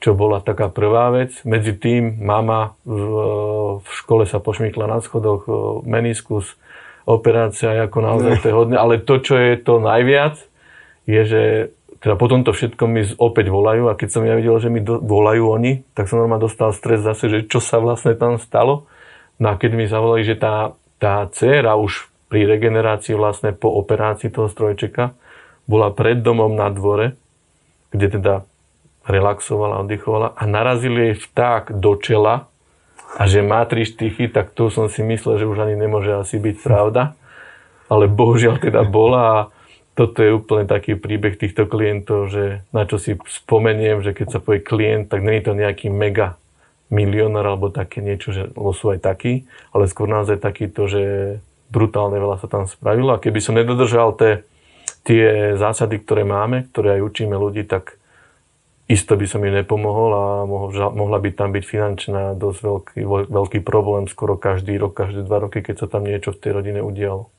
čo 0.00 0.16
bola 0.16 0.40
taká 0.40 0.72
prvá 0.72 1.12
vec. 1.12 1.36
Medzi 1.44 1.76
tým 1.76 2.22
mama 2.22 2.78
v, 2.88 3.04
v 3.84 3.88
škole 3.90 4.24
sa 4.24 4.40
pošmykla 4.40 4.88
na 4.88 4.98
schodoch, 5.04 5.44
meniskus, 5.84 6.56
operácia, 7.04 7.84
ako 7.84 7.98
naozaj 8.00 8.40
to 8.40 8.48
je 8.50 8.56
hodné. 8.56 8.76
Ale 8.80 9.00
to, 9.00 9.20
čo 9.20 9.36
je 9.36 9.60
to 9.60 9.80
najviac, 9.80 10.40
je, 11.04 11.20
že 11.24 11.42
teda 12.04 12.20
po 12.20 12.28
tomto 12.28 12.52
všetkom 12.52 12.88
mi 12.88 13.02
opäť 13.16 13.48
volajú 13.48 13.88
a 13.88 13.96
keď 13.96 14.08
som 14.12 14.22
ja 14.28 14.36
videl, 14.36 14.56
že 14.60 14.68
mi 14.68 14.84
do, 14.84 15.00
volajú 15.00 15.48
oni, 15.56 15.88
tak 15.96 16.08
som 16.08 16.20
normálne 16.20 16.44
dostal 16.44 16.72
stres 16.76 17.00
zase, 17.00 17.32
že 17.32 17.48
čo 17.48 17.64
sa 17.64 17.80
vlastne 17.80 18.12
tam 18.12 18.36
stalo. 18.36 18.84
No 19.40 19.52
a 19.52 19.54
keď 19.56 19.70
mi 19.72 19.88
zavolali, 19.88 20.24
že 20.24 20.36
tá, 20.36 20.76
tá 21.00 21.24
dcéra 21.32 21.80
už 21.80 22.08
pri 22.28 22.44
regenerácii 22.44 23.16
vlastne 23.16 23.56
po 23.56 23.72
operácii 23.72 24.28
toho 24.28 24.52
strojčeka 24.52 25.16
bola 25.64 25.88
pred 25.96 26.20
domom 26.20 26.52
na 26.52 26.68
dvore, 26.68 27.16
kde 27.88 28.20
teda 28.20 28.34
relaxovala, 29.04 29.84
oddychovala 29.84 30.36
a 30.36 30.42
narazil 30.44 30.96
jej 30.96 31.14
vták 31.16 31.76
do 31.76 31.96
čela 32.00 32.52
a 33.14 33.22
že 33.30 33.46
má 33.46 33.62
tri 33.64 33.86
štychy, 33.86 34.26
tak 34.26 34.50
to 34.50 34.74
som 34.74 34.90
si 34.90 35.06
myslel, 35.06 35.38
že 35.38 35.46
už 35.46 35.62
ani 35.62 35.78
nemôže 35.78 36.10
asi 36.10 36.42
byť 36.42 36.56
pravda. 36.66 37.14
Ale 37.86 38.10
bohužiaľ 38.10 38.58
teda 38.58 38.82
bola 38.82 39.20
a 39.22 39.38
toto 39.94 40.26
je 40.26 40.34
úplne 40.34 40.66
taký 40.66 40.98
príbeh 40.98 41.38
týchto 41.38 41.70
klientov, 41.70 42.34
že 42.34 42.66
na 42.74 42.82
čo 42.82 42.98
si 42.98 43.14
spomeniem, 43.14 44.02
že 44.02 44.10
keď 44.10 44.26
sa 44.34 44.42
povie 44.42 44.66
klient, 44.66 45.06
tak 45.06 45.22
je 45.22 45.44
to 45.46 45.54
nejaký 45.54 45.86
mega 45.86 46.34
milionár 46.90 47.46
alebo 47.46 47.70
také 47.70 48.02
niečo, 48.02 48.34
že, 48.34 48.50
sú 48.50 48.86
aj 48.90 49.00
takí, 49.00 49.46
ale 49.70 49.86
skôr 49.86 50.10
naozaj 50.10 50.42
takýto, 50.42 50.90
že 50.90 51.02
brutálne 51.70 52.18
veľa 52.18 52.42
sa 52.42 52.50
tam 52.50 52.66
spravilo 52.66 53.14
a 53.14 53.22
keby 53.22 53.38
som 53.38 53.54
nedodržal 53.54 54.18
tie, 54.18 54.42
tie 55.06 55.54
zásady, 55.54 56.02
ktoré 56.02 56.26
máme, 56.26 56.66
ktoré 56.74 56.98
aj 56.98 57.06
učíme 57.14 57.34
ľudí, 57.38 57.62
tak 57.62 57.94
isto 58.84 59.16
by 59.16 59.24
som 59.24 59.40
im 59.44 59.64
nepomohol 59.64 60.10
a 60.12 60.24
mohla 60.92 61.18
by 61.18 61.30
tam 61.32 61.56
byť 61.56 61.64
finančná 61.64 62.22
dosť 62.36 62.60
veľký, 62.60 63.00
veľký 63.32 63.58
problém 63.64 64.04
skoro 64.06 64.36
každý 64.36 64.76
rok, 64.76 64.92
každé 64.92 65.24
dva 65.24 65.40
roky, 65.40 65.64
keď 65.64 65.84
sa 65.84 65.86
tam 65.88 66.04
niečo 66.04 66.36
v 66.36 66.40
tej 66.40 66.50
rodine 66.52 66.80
udialo. 66.84 67.32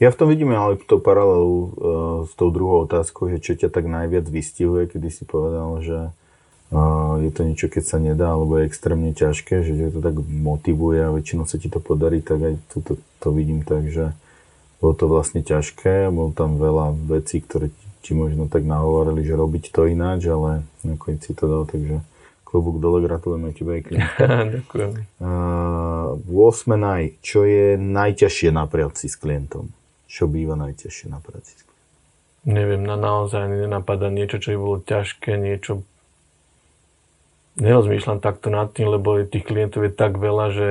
Ja 0.00 0.08
v 0.08 0.16
tom 0.16 0.32
vidím 0.32 0.56
ale 0.56 0.80
tú 0.80 0.96
paralelu 0.96 1.56
uh, 1.60 1.68
s 2.24 2.32
tou 2.32 2.48
druhou 2.48 2.88
otázkou, 2.88 3.28
že 3.28 3.44
čo 3.44 3.52
ťa 3.52 3.68
tak 3.68 3.84
najviac 3.84 4.24
vystihuje, 4.24 4.88
kedy 4.88 5.08
si 5.12 5.28
povedal, 5.28 5.84
že 5.84 6.08
je 7.20 7.30
to 7.34 7.42
niečo, 7.42 7.66
keď 7.66 7.82
sa 7.82 7.98
nedá, 7.98 8.30
alebo 8.30 8.54
je 8.54 8.70
extrémne 8.70 9.10
ťažké, 9.10 9.66
že 9.66 9.90
to 9.90 9.98
tak 9.98 10.14
motivuje 10.22 11.02
a 11.02 11.10
väčšinou 11.10 11.42
sa 11.42 11.58
ti 11.58 11.66
to 11.66 11.82
podarí, 11.82 12.22
tak 12.22 12.38
aj 12.38 12.54
to, 12.70 12.76
to, 12.86 12.92
to 13.18 13.28
vidím 13.34 13.66
tak, 13.66 13.90
že 13.90 14.14
bolo 14.78 14.94
to 14.94 15.10
vlastne 15.10 15.42
ťažké, 15.42 16.06
bolo 16.14 16.30
tam 16.30 16.62
veľa 16.62 16.94
vecí, 17.10 17.42
ktoré 17.42 17.74
ti 17.74 17.86
možno 18.16 18.48
tak 18.48 18.64
nahovorili, 18.64 19.22
že 19.22 19.36
robiť 19.36 19.64
to 19.70 19.84
ináč, 19.86 20.26
ale 20.32 20.64
nakoniec 20.80 21.20
si 21.20 21.36
to 21.36 21.44
dal, 21.44 21.64
takže 21.68 22.00
Klobúk 22.50 22.82
dole, 22.82 22.98
gratulujeme 23.06 23.54
aj 23.54 23.82
klientom. 23.86 24.26
Ďakujem. 24.58 24.90
Uh, 25.22 26.18
8. 26.26 26.74
naj, 26.74 27.02
čo 27.22 27.46
je 27.46 27.78
najťažšie 27.78 28.50
na 28.50 28.66
práci 28.66 29.06
s 29.06 29.14
klientom? 29.14 29.70
Čo 30.10 30.26
býva 30.26 30.58
najťažšie 30.58 31.06
na 31.14 31.22
práci 31.22 31.54
s 31.54 31.62
klientom? 31.62 31.78
Neviem, 32.50 32.82
na 32.82 32.98
naozaj 32.98 33.46
nenapadá 33.46 34.10
niečo, 34.10 34.42
čo 34.42 34.50
by 34.50 34.58
bolo 34.58 34.76
ťažké, 34.82 35.38
niečo... 35.38 35.86
Nerozmýšľam 37.60 38.18
takto 38.18 38.50
nad 38.50 38.74
tým, 38.74 38.98
lebo 38.98 39.22
tých 39.22 39.46
klientov 39.46 39.86
je 39.86 39.92
tak 39.94 40.18
veľa, 40.18 40.46
že 40.50 40.68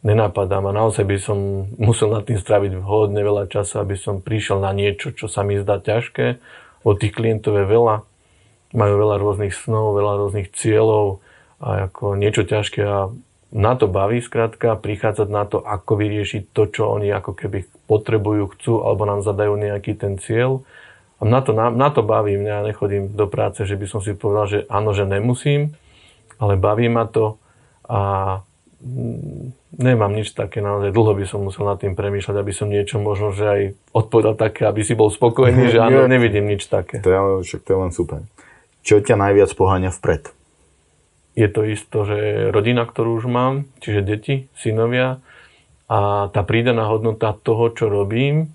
nenapadá 0.00 0.60
ma. 0.64 0.72
Naozaj 0.72 1.04
by 1.04 1.16
som 1.20 1.38
musel 1.76 2.12
nad 2.12 2.24
tým 2.24 2.40
stráviť 2.40 2.80
hodne 2.80 3.20
veľa 3.20 3.48
času, 3.52 3.84
aby 3.84 3.96
som 3.96 4.24
prišiel 4.24 4.60
na 4.60 4.72
niečo, 4.72 5.12
čo 5.12 5.28
sa 5.28 5.44
mi 5.44 5.60
zdá 5.60 5.80
ťažké. 5.80 6.40
Od 6.84 6.96
tých 6.96 7.12
klientov 7.12 7.60
je 7.60 7.66
veľa 7.68 8.08
majú 8.70 8.94
veľa 9.02 9.16
rôznych 9.18 9.54
snov, 9.54 9.98
veľa 9.98 10.14
rôznych 10.24 10.54
cieľov 10.54 11.18
a 11.58 11.90
ako 11.90 12.14
niečo 12.14 12.46
ťažké 12.46 12.80
a 12.86 13.10
na 13.50 13.74
to 13.74 13.90
baví 13.90 14.22
skrátka, 14.22 14.78
prichádzať 14.78 15.26
na 15.26 15.42
to, 15.42 15.58
ako 15.58 15.98
vyriešiť 15.98 16.54
to, 16.54 16.70
čo 16.70 16.86
oni 16.86 17.10
ako 17.10 17.34
keby 17.34 17.66
potrebujú, 17.90 18.54
chcú, 18.54 18.86
alebo 18.86 19.02
nám 19.02 19.26
zadajú 19.26 19.58
nejaký 19.58 19.98
ten 19.98 20.22
cieľ. 20.22 20.62
A 21.18 21.26
na 21.26 21.42
to, 21.42 21.50
na, 21.50 21.66
na 21.68 21.90
to 21.90 22.06
baví 22.06 22.38
mňa, 22.38 22.62
ja 22.62 22.66
nechodím 22.70 23.10
do 23.10 23.26
práce, 23.26 23.66
že 23.66 23.74
by 23.74 23.86
som 23.90 23.98
si 23.98 24.14
povedal, 24.14 24.46
že 24.46 24.58
áno, 24.70 24.94
že 24.94 25.02
nemusím, 25.02 25.74
ale 26.38 26.54
baví 26.54 26.86
ma 26.86 27.10
to 27.10 27.42
a 27.90 28.00
mm, 28.86 29.59
nemám 29.76 30.10
nič 30.10 30.34
také, 30.34 30.58
naozaj 30.58 30.90
dlho 30.90 31.12
by 31.14 31.24
som 31.26 31.46
musel 31.46 31.66
nad 31.66 31.78
tým 31.78 31.94
premýšľať, 31.94 32.36
aby 32.36 32.52
som 32.54 32.66
niečo 32.66 32.98
možno, 32.98 33.30
že 33.30 33.44
aj 33.46 33.60
odpovedal 33.94 34.34
také, 34.34 34.66
aby 34.66 34.82
si 34.82 34.98
bol 34.98 35.12
spokojný, 35.12 35.70
že 35.70 35.78
áno, 35.86 36.10
nevidím 36.10 36.50
nič 36.50 36.66
také. 36.66 36.98
To 37.02 37.10
je, 37.10 37.18
však 37.46 37.60
to 37.62 37.70
je 37.70 37.78
len 37.78 37.92
super. 37.94 38.20
Čo 38.82 38.98
ťa 38.98 39.14
najviac 39.14 39.50
poháňa 39.54 39.90
vpred? 39.94 40.32
Je 41.38 41.46
to 41.46 41.62
isto, 41.62 42.02
že 42.02 42.50
rodina, 42.50 42.82
ktorú 42.82 43.22
už 43.22 43.30
mám, 43.30 43.70
čiže 43.78 44.02
deti, 44.02 44.50
synovia 44.58 45.22
a 45.86 46.30
tá 46.34 46.42
prídaná 46.42 46.90
hodnota 46.90 47.34
toho, 47.34 47.70
čo 47.70 47.86
robím, 47.86 48.50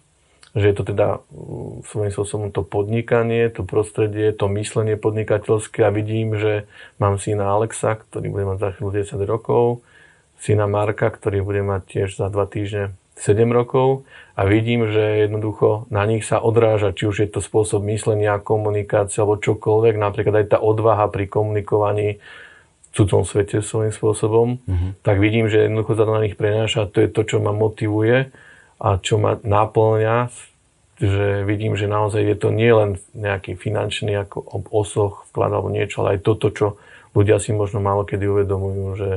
že 0.55 0.71
je 0.71 0.75
to 0.75 0.83
teda 0.87 1.19
uh, 1.19 1.83
svojím 1.83 2.11
spôsobom 2.15 2.47
to 2.55 2.63
podnikanie, 2.63 3.51
to 3.51 3.67
prostredie, 3.67 4.31
to 4.31 4.47
myslenie 4.55 4.95
podnikateľské 4.95 5.83
a 5.83 5.91
vidím, 5.91 6.39
že 6.39 6.67
mám 6.95 7.19
syna 7.19 7.51
Alexa, 7.51 7.99
ktorý 7.99 8.31
bude 8.31 8.45
mať 8.55 8.57
za 8.59 8.69
chvíľu 8.75 8.91
10 9.03 9.19
rokov, 9.27 9.83
syna 10.39 10.67
Marka, 10.67 11.11
ktorý 11.11 11.41
bude 11.41 11.61
mať 11.65 11.81
tiež 11.85 12.09
za 12.19 12.27
2 12.29 12.53
týždne 12.53 12.83
7 13.15 13.47
rokov 13.47 14.03
a 14.35 14.43
vidím, 14.43 14.91
že 14.91 15.27
jednoducho 15.27 15.87
na 15.87 16.03
nich 16.03 16.27
sa 16.27 16.43
odráža, 16.43 16.91
či 16.91 17.07
už 17.07 17.15
je 17.23 17.29
to 17.31 17.39
spôsob 17.39 17.79
myslenia, 17.87 18.43
komunikácie 18.43 19.23
alebo 19.23 19.39
čokoľvek, 19.39 19.95
napríklad 19.95 20.35
aj 20.43 20.47
tá 20.51 20.57
odvaha 20.59 21.07
pri 21.07 21.31
komunikovaní 21.31 22.19
v 22.19 22.87
cudzom 22.91 23.23
svete 23.23 23.63
svojím 23.63 23.95
spôsobom, 23.95 24.59
mm-hmm. 24.59 24.91
tak 25.03 25.23
vidím, 25.23 25.47
že 25.47 25.67
jednoducho 25.67 25.95
sa 25.95 26.03
to 26.07 26.15
na 26.15 26.23
nich 26.23 26.35
prenáša. 26.35 26.91
To 26.91 27.03
je 27.03 27.09
to, 27.11 27.21
čo 27.23 27.37
ma 27.39 27.55
motivuje 27.55 28.31
a 28.79 28.89
čo 28.99 29.15
ma 29.19 29.39
náplňa, 29.39 30.31
že 30.95 31.43
vidím, 31.43 31.75
že 31.75 31.91
naozaj 31.91 32.23
je 32.23 32.37
to 32.39 32.49
nie 32.55 32.71
len 32.71 32.99
nejaký 33.11 33.59
finančný 33.59 34.15
ako 34.15 34.67
osoch, 34.71 35.27
vklad 35.31 35.51
alebo 35.51 35.67
niečo, 35.67 36.03
ale 36.03 36.19
aj 36.19 36.23
toto, 36.23 36.47
čo 36.51 36.79
ľudia 37.15 37.39
si 37.39 37.51
možno 37.51 37.83
málo 37.83 38.07
kedy 38.07 38.27
uvedomujú, 38.27 38.85
že 38.95 39.09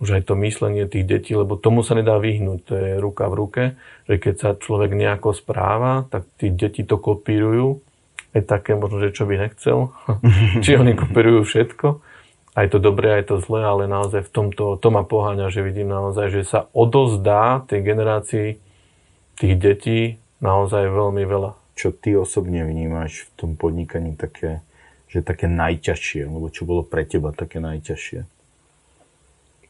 už 0.00 0.16
aj 0.16 0.32
to 0.32 0.34
myslenie 0.40 0.88
tých 0.88 1.04
detí, 1.04 1.36
lebo 1.36 1.60
tomu 1.60 1.84
sa 1.84 1.92
nedá 1.92 2.16
vyhnúť, 2.16 2.60
to 2.64 2.72
je 2.72 2.88
ruka 2.96 3.28
v 3.28 3.34
ruke, 3.36 3.62
že 4.08 4.16
keď 4.16 4.34
sa 4.40 4.50
človek 4.56 4.96
nejako 4.96 5.36
správa, 5.36 6.08
tak 6.08 6.24
tí 6.40 6.48
deti 6.48 6.88
to 6.88 6.96
kopírujú, 6.96 7.84
je 8.32 8.40
také 8.40 8.72
možno, 8.74 9.04
že 9.04 9.12
čo 9.12 9.28
by 9.28 9.34
nechcel, 9.36 9.92
či 10.64 10.80
oni 10.80 10.96
kopírujú 10.96 11.44
všetko, 11.44 12.00
aj 12.56 12.66
to 12.72 12.78
dobré, 12.82 13.20
aj 13.20 13.30
to 13.30 13.36
zlé, 13.38 13.62
ale 13.62 13.86
naozaj 13.86 14.26
v 14.26 14.32
tomto, 14.32 14.80
to 14.80 14.88
ma 14.90 15.06
poháňa, 15.06 15.52
že 15.52 15.62
vidím 15.62 15.92
naozaj, 15.92 16.34
že 16.34 16.42
sa 16.42 16.66
odozdá 16.74 17.62
tej 17.68 17.84
generácii 17.84 18.48
tých 19.38 19.54
detí 19.56 20.00
naozaj 20.42 20.90
veľmi 20.90 21.22
veľa. 21.28 21.54
Čo 21.78 21.94
ty 21.94 22.12
osobne 22.18 22.66
vnímaš 22.66 23.24
v 23.24 23.30
tom 23.38 23.50
podnikaní 23.54 24.18
také, 24.18 24.60
že 25.06 25.22
také 25.22 25.46
najťažšie, 25.46 26.26
alebo 26.26 26.50
čo 26.50 26.66
bolo 26.66 26.82
pre 26.82 27.06
teba 27.06 27.30
také 27.30 27.62
najťažšie? 27.62 28.39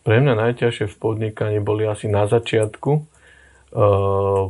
Pre 0.00 0.16
mňa 0.16 0.34
najťažšie 0.34 0.86
v 0.88 0.96
podnikaní 0.96 1.58
boli 1.60 1.84
asi 1.84 2.08
na 2.08 2.24
začiatku 2.24 2.90
uh, 2.96 4.48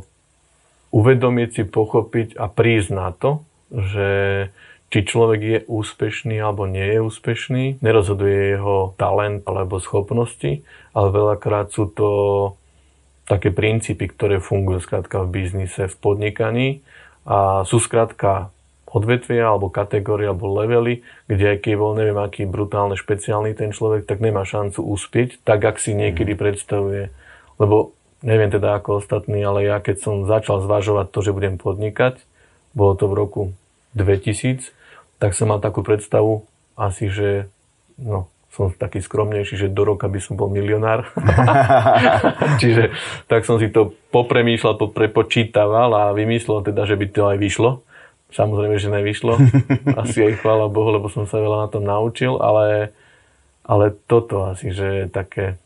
uvedomiť 0.91 1.49
si, 1.51 1.63
pochopiť 1.67 2.39
a 2.39 2.47
prísť 2.47 2.89
na 2.91 3.09
to, 3.15 3.43
že 3.71 4.09
či 4.91 5.07
človek 5.07 5.39
je 5.39 5.59
úspešný 5.71 6.35
alebo 6.43 6.67
nie 6.67 6.83
je 6.83 6.99
úspešný, 6.99 7.79
nerozhoduje 7.79 8.59
jeho 8.59 8.91
talent 8.99 9.39
alebo 9.47 9.79
schopnosti, 9.79 10.67
ale 10.91 11.07
veľakrát 11.15 11.71
sú 11.71 11.87
to 11.87 12.09
také 13.23 13.55
princípy, 13.55 14.11
ktoré 14.11 14.43
fungujú 14.43 14.83
skrátka 14.83 15.23
v 15.23 15.31
biznise, 15.31 15.87
v 15.87 15.95
podnikaní 15.95 16.83
a 17.23 17.63
sú 17.63 17.79
skrátka 17.79 18.51
odvetvia 18.91 19.47
alebo 19.47 19.71
kategórie 19.71 20.27
alebo 20.27 20.51
levely, 20.51 21.01
kde 21.31 21.55
aj 21.55 21.57
keď 21.63 21.73
bol 21.79 21.95
neviem 21.95 22.19
aký 22.19 22.43
brutálne 22.43 22.99
špeciálny 22.99 23.55
ten 23.55 23.71
človek, 23.71 24.03
tak 24.03 24.19
nemá 24.19 24.43
šancu 24.43 24.83
uspieť, 24.83 25.39
tak 25.47 25.63
ak 25.63 25.79
si 25.79 25.95
niekedy 25.95 26.35
mhm. 26.35 26.39
predstavuje. 26.39 27.03
Lebo 27.55 27.95
neviem 28.21 28.51
teda 28.51 28.77
ako 28.77 29.01
ostatní, 29.01 29.41
ale 29.41 29.65
ja 29.65 29.79
keď 29.79 29.95
som 30.03 30.15
začal 30.27 30.61
zvažovať 30.61 31.07
to, 31.09 31.19
že 31.23 31.35
budem 31.35 31.55
podnikať, 31.55 32.21
bolo 32.75 32.93
to 32.95 33.07
v 33.07 33.17
roku 33.17 33.41
2000, 33.97 34.71
tak 35.19 35.35
som 35.35 35.51
mal 35.51 35.59
takú 35.59 35.83
predstavu 35.83 36.47
asi, 36.75 37.11
že 37.11 37.51
no, 37.99 38.31
som 38.51 38.67
taký 38.67 38.99
skromnejší, 38.99 39.55
že 39.55 39.71
do 39.71 39.87
roka 39.87 40.11
by 40.11 40.19
som 40.19 40.35
bol 40.35 40.51
milionár. 40.51 41.07
Čiže 42.61 42.91
tak 43.31 43.47
som 43.47 43.55
si 43.61 43.71
to 43.71 43.95
popremýšľal, 44.11 44.75
poprepočítaval 44.75 45.89
a 45.95 46.03
vymyslel 46.11 46.59
teda, 46.59 46.83
že 46.83 46.99
by 46.99 47.05
to 47.07 47.21
aj 47.31 47.37
vyšlo. 47.39 47.71
Samozrejme, 48.31 48.79
že 48.79 48.87
nevyšlo. 48.87 49.37
Asi 50.01 50.23
aj 50.23 50.39
chvála 50.39 50.71
Bohu, 50.71 50.91
lebo 50.95 51.11
som 51.11 51.27
sa 51.27 51.39
veľa 51.39 51.67
na 51.67 51.69
tom 51.69 51.83
naučil, 51.83 52.39
ale, 52.39 52.95
ale 53.67 53.91
toto 54.07 54.47
asi, 54.47 54.71
že 54.71 55.11
také 55.11 55.59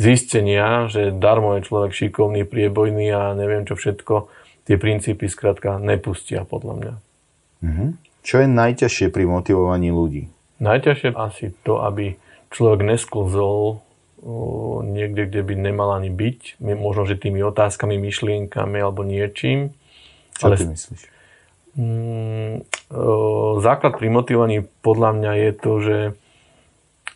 zistenia, 0.00 0.88
že 0.88 1.12
darmo 1.12 1.52
je 1.60 1.68
človek 1.68 1.92
šikovný, 1.92 2.48
priebojný 2.48 3.12
a 3.12 3.36
neviem 3.36 3.68
čo 3.68 3.76
všetko, 3.76 4.32
tie 4.64 4.76
princípy 4.80 5.28
skrátka 5.28 5.76
nepustia 5.76 6.48
podľa 6.48 6.74
mňa. 6.80 6.94
Mm-hmm. 7.62 7.88
Čo 8.22 8.34
je 8.40 8.48
najťažšie 8.48 9.06
pri 9.12 9.24
motivovaní 9.28 9.92
ľudí? 9.92 10.32
Najťažšie 10.62 11.12
asi 11.12 11.52
to, 11.66 11.82
aby 11.82 12.16
človek 12.54 12.86
nesklzol 12.86 13.82
niekde, 14.86 15.26
kde 15.26 15.42
by 15.42 15.54
nemal 15.58 15.90
ani 15.98 16.06
byť, 16.06 16.62
možno, 16.62 17.02
že 17.10 17.18
tými 17.18 17.42
otázkami, 17.42 17.98
myšlienkami 17.98 18.78
alebo 18.78 19.02
niečím. 19.02 19.74
Čo 20.38 20.46
ale, 20.46 20.54
ty 20.54 20.64
myslíš? 20.70 21.11
Mm, 21.72 22.68
základ 23.64 23.96
pri 23.96 24.08
motivovaní 24.12 24.68
podľa 24.84 25.10
mňa 25.16 25.32
je 25.40 25.50
to, 25.56 25.72
že 25.80 25.96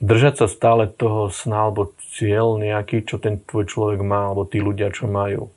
držať 0.01 0.35
sa 0.45 0.47
stále 0.49 0.89
toho 0.89 1.29
sna 1.29 1.69
alebo 1.69 1.93
cieľ 2.17 2.57
nejaký, 2.57 3.05
čo 3.05 3.21
ten 3.21 3.41
tvoj 3.41 3.69
človek 3.69 4.01
má, 4.01 4.33
alebo 4.33 4.49
tí 4.49 4.61
ľudia, 4.61 4.93
čo 4.93 5.09
majú. 5.09 5.53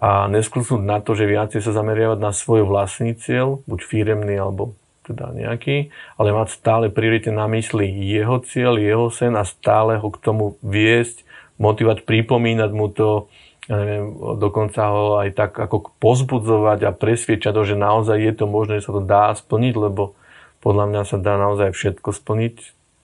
A 0.00 0.24
nesklusnúť 0.32 0.80
na 0.80 1.04
to, 1.04 1.12
že 1.12 1.28
viacej 1.28 1.60
sa 1.60 1.76
zameriavať 1.76 2.18
na 2.20 2.32
svoj 2.32 2.64
vlastný 2.64 3.12
cieľ, 3.12 3.60
buď 3.68 3.80
firemný 3.84 4.40
alebo 4.40 4.72
teda 5.04 5.36
nejaký, 5.36 5.92
ale 6.16 6.32
mať 6.32 6.48
stále 6.56 6.86
priorite 6.88 7.28
na 7.28 7.44
mysli 7.52 7.88
jeho 7.88 8.40
cieľ, 8.40 8.80
jeho 8.80 9.12
sen 9.12 9.36
a 9.36 9.44
stále 9.44 10.00
ho 10.00 10.08
k 10.08 10.22
tomu 10.22 10.56
viesť, 10.64 11.28
motivovať, 11.60 12.08
pripomínať 12.08 12.70
mu 12.72 12.88
to, 12.88 13.28
ja 13.68 13.76
neviem, 13.76 14.16
dokonca 14.40 14.80
ho 14.88 15.20
aj 15.20 15.36
tak 15.36 15.52
ako 15.58 15.92
pozbudzovať 16.00 16.88
a 16.88 16.96
presviečať 16.96 17.52
že 17.52 17.76
naozaj 17.76 18.16
je 18.16 18.32
to 18.32 18.46
možné, 18.48 18.80
že 18.80 18.88
sa 18.88 18.96
to 18.96 19.02
dá 19.04 19.34
splniť, 19.36 19.74
lebo 19.76 20.16
podľa 20.64 20.84
mňa 20.88 21.02
sa 21.04 21.16
dá 21.20 21.36
naozaj 21.36 21.76
všetko 21.76 22.08
splniť, 22.12 22.54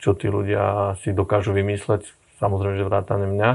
čo 0.00 0.16
tí 0.16 0.28
ľudia 0.28 0.96
si 1.04 1.12
dokážu 1.12 1.52
vymysleť, 1.52 2.08
samozrejme, 2.40 2.76
že 2.80 2.88
vrátane 2.88 3.26
mňa. 3.28 3.50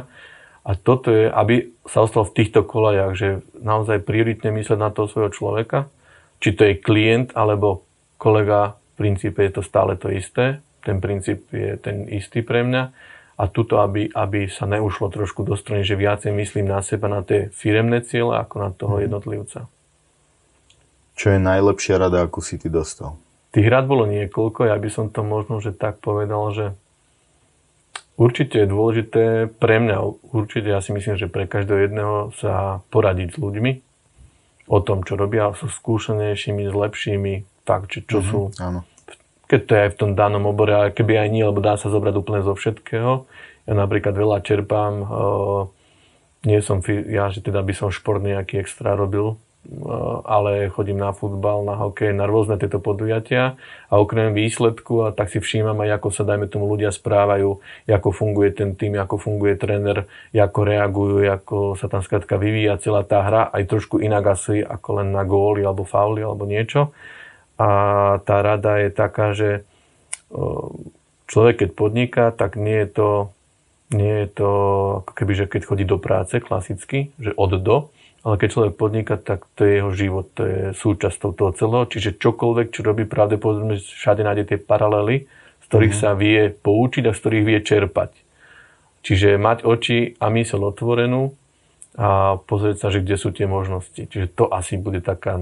A 0.62 0.72
toto 0.78 1.10
je, 1.10 1.26
aby 1.26 1.74
sa 1.90 2.06
ostal 2.06 2.22
v 2.26 2.38
týchto 2.38 2.62
kolajach, 2.62 3.14
že 3.18 3.42
naozaj 3.58 4.06
prioritne 4.06 4.54
mysleť 4.54 4.78
na 4.78 4.94
toho 4.94 5.10
svojho 5.10 5.34
človeka, 5.34 5.90
či 6.38 6.54
to 6.54 6.70
je 6.70 6.78
klient 6.78 7.34
alebo 7.34 7.86
kolega, 8.22 8.78
v 8.94 9.10
princípe 9.10 9.42
je 9.42 9.58
to 9.58 9.62
stále 9.66 9.98
to 9.98 10.14
isté, 10.14 10.62
ten 10.86 11.02
princíp 11.02 11.50
je 11.50 11.78
ten 11.82 12.06
istý 12.10 12.46
pre 12.46 12.62
mňa 12.62 12.94
a 13.40 13.44
tuto, 13.48 13.80
aby, 13.82 14.12
aby 14.12 14.52
sa 14.52 14.68
neušlo 14.68 15.10
trošku 15.10 15.42
do 15.48 15.56
strany, 15.56 15.88
že 15.88 15.98
viacej 15.98 16.32
myslím 16.36 16.70
na 16.70 16.84
seba, 16.84 17.08
na 17.08 17.24
tie 17.24 17.50
firemné 17.56 18.04
ciele, 18.04 18.36
ako 18.38 18.56
na 18.60 18.70
toho 18.76 18.96
mhm. 19.00 19.02
jednotlivca. 19.08 19.60
Čo 21.16 21.38
je 21.38 21.40
najlepšia 21.40 22.02
rada, 22.02 22.24
akú 22.26 22.42
si 22.42 22.58
ty 22.58 22.72
dostal? 22.72 23.20
Tých 23.52 23.68
rád 23.68 23.92
bolo 23.92 24.08
niekoľko, 24.08 24.72
ja 24.72 24.80
by 24.80 24.90
som 24.90 25.12
to 25.12 25.28
možno, 25.28 25.60
že 25.60 25.76
tak 25.76 26.00
povedal, 26.00 26.56
že 26.56 26.66
určite 28.16 28.64
je 28.64 28.72
dôležité 28.72 29.24
pre 29.52 29.84
mňa, 29.84 29.98
určite 30.32 30.72
ja 30.72 30.80
si 30.80 30.96
myslím, 30.96 31.20
že 31.20 31.28
pre 31.28 31.52
každého 31.52 31.80
jedného 31.84 32.16
sa 32.40 32.80
poradiť 32.96 33.36
s 33.36 33.38
ľuďmi 33.38 33.72
o 34.72 34.80
tom, 34.80 35.04
čo 35.04 35.20
robia, 35.20 35.52
sú 35.52 35.68
skúsenejšími, 35.68 36.64
s 36.64 36.74
lepšími, 36.74 37.34
fakt, 37.68 37.92
čo, 37.92 38.00
čo 38.08 38.20
mm-hmm, 38.24 38.32
sú 38.32 38.40
áno 38.64 38.88
keď 39.52 39.62
to 39.68 39.72
je 39.76 39.84
aj 39.84 39.92
v 39.92 40.00
tom 40.00 40.12
danom 40.16 40.48
obore, 40.48 40.72
ale 40.72 40.96
keby 40.96 41.28
aj 41.28 41.30
nie, 41.30 41.44
lebo 41.44 41.60
dá 41.60 41.76
sa 41.76 41.92
zobrať 41.92 42.16
úplne 42.16 42.40
zo 42.48 42.56
všetkého. 42.56 43.28
Ja 43.68 43.74
napríklad 43.76 44.16
veľa 44.16 44.40
čerpám, 44.48 44.94
uh, 45.04 45.62
nie 46.48 46.64
som, 46.64 46.80
ja 46.88 47.28
že 47.28 47.44
teda 47.44 47.60
by 47.60 47.74
som 47.76 47.92
šport 47.92 48.24
nejaký 48.24 48.64
extra 48.64 48.96
robil, 48.96 49.36
ale 50.26 50.74
chodím 50.74 50.98
na 50.98 51.14
futbal, 51.14 51.62
na 51.62 51.78
hokej, 51.78 52.18
na 52.18 52.26
rôzne 52.26 52.58
tieto 52.58 52.82
podujatia 52.82 53.62
a 53.88 54.02
okrem 54.02 54.34
výsledku 54.34 55.06
a 55.06 55.14
tak 55.14 55.30
si 55.30 55.38
všímam 55.38 55.78
aj, 55.86 56.02
ako 56.02 56.08
sa, 56.10 56.26
dajme 56.26 56.50
tomu, 56.50 56.66
ľudia 56.66 56.90
správajú, 56.90 57.62
ako 57.86 58.10
funguje 58.10 58.58
ten 58.58 58.74
tým, 58.74 58.98
ako 58.98 59.22
funguje 59.22 59.62
tréner, 59.62 60.10
ako 60.34 60.60
reagujú, 60.66 61.18
ako 61.30 61.58
sa 61.78 61.86
tam 61.86 62.02
skrátka 62.02 62.42
vyvíja 62.42 62.82
celá 62.82 63.06
tá 63.06 63.22
hra, 63.22 63.54
aj 63.54 63.70
trošku 63.70 64.02
inak 64.02 64.34
asi 64.34 64.66
ako 64.66 65.06
len 65.06 65.14
na 65.14 65.22
góly 65.22 65.62
alebo 65.62 65.86
fauly 65.86 66.26
alebo 66.26 66.50
niečo. 66.50 66.90
A 67.62 67.68
tá 68.26 68.42
rada 68.42 68.82
je 68.82 68.90
taká, 68.90 69.38
že 69.38 69.62
človek 71.30 71.62
keď 71.62 71.70
podniká, 71.78 72.26
tak 72.34 72.58
nie 72.58 72.82
je 72.82 72.90
to, 72.90 73.10
nie 73.94 74.26
je 74.26 74.28
to 74.34 74.50
ako 75.06 75.12
keby, 75.14 75.34
že 75.38 75.46
keď 75.46 75.62
chodí 75.70 75.86
do 75.86 76.02
práce 76.02 76.42
klasicky, 76.42 77.14
že 77.22 77.38
od 77.38 77.54
do, 77.62 77.78
ale 78.22 78.38
keď 78.38 78.50
človek 78.54 78.74
podniká, 78.78 79.18
tak 79.18 79.50
to 79.58 79.66
je 79.66 79.82
jeho 79.82 79.92
život, 79.94 80.26
to 80.38 80.42
je 80.46 80.60
súčasťou 80.78 81.34
toho 81.34 81.52
celého. 81.58 81.86
Čiže 81.90 82.22
čokoľvek, 82.22 82.68
čo 82.70 82.86
robí, 82.86 83.10
pravdepodobne 83.10 83.82
všade 83.82 84.22
nájde 84.22 84.44
tie 84.46 84.58
paralely, 84.62 85.26
z 85.62 85.66
ktorých 85.66 85.94
mm. 85.98 86.02
sa 86.02 86.10
vie 86.14 86.54
poučiť 86.54 87.04
a 87.10 87.16
z 87.18 87.22
ktorých 87.22 87.48
vie 87.50 87.60
čerpať. 87.66 88.12
Čiže 89.02 89.42
mať 89.42 89.66
oči 89.66 90.22
a 90.22 90.30
mysel 90.38 90.62
otvorenú 90.62 91.34
a 91.98 92.38
pozrieť 92.38 92.78
sa, 92.78 92.88
že 92.94 93.02
kde 93.02 93.18
sú 93.18 93.34
tie 93.34 93.50
možnosti. 93.50 94.06
Čiže 94.06 94.38
to 94.38 94.46
asi 94.54 94.78
bude 94.78 95.02
taká 95.02 95.42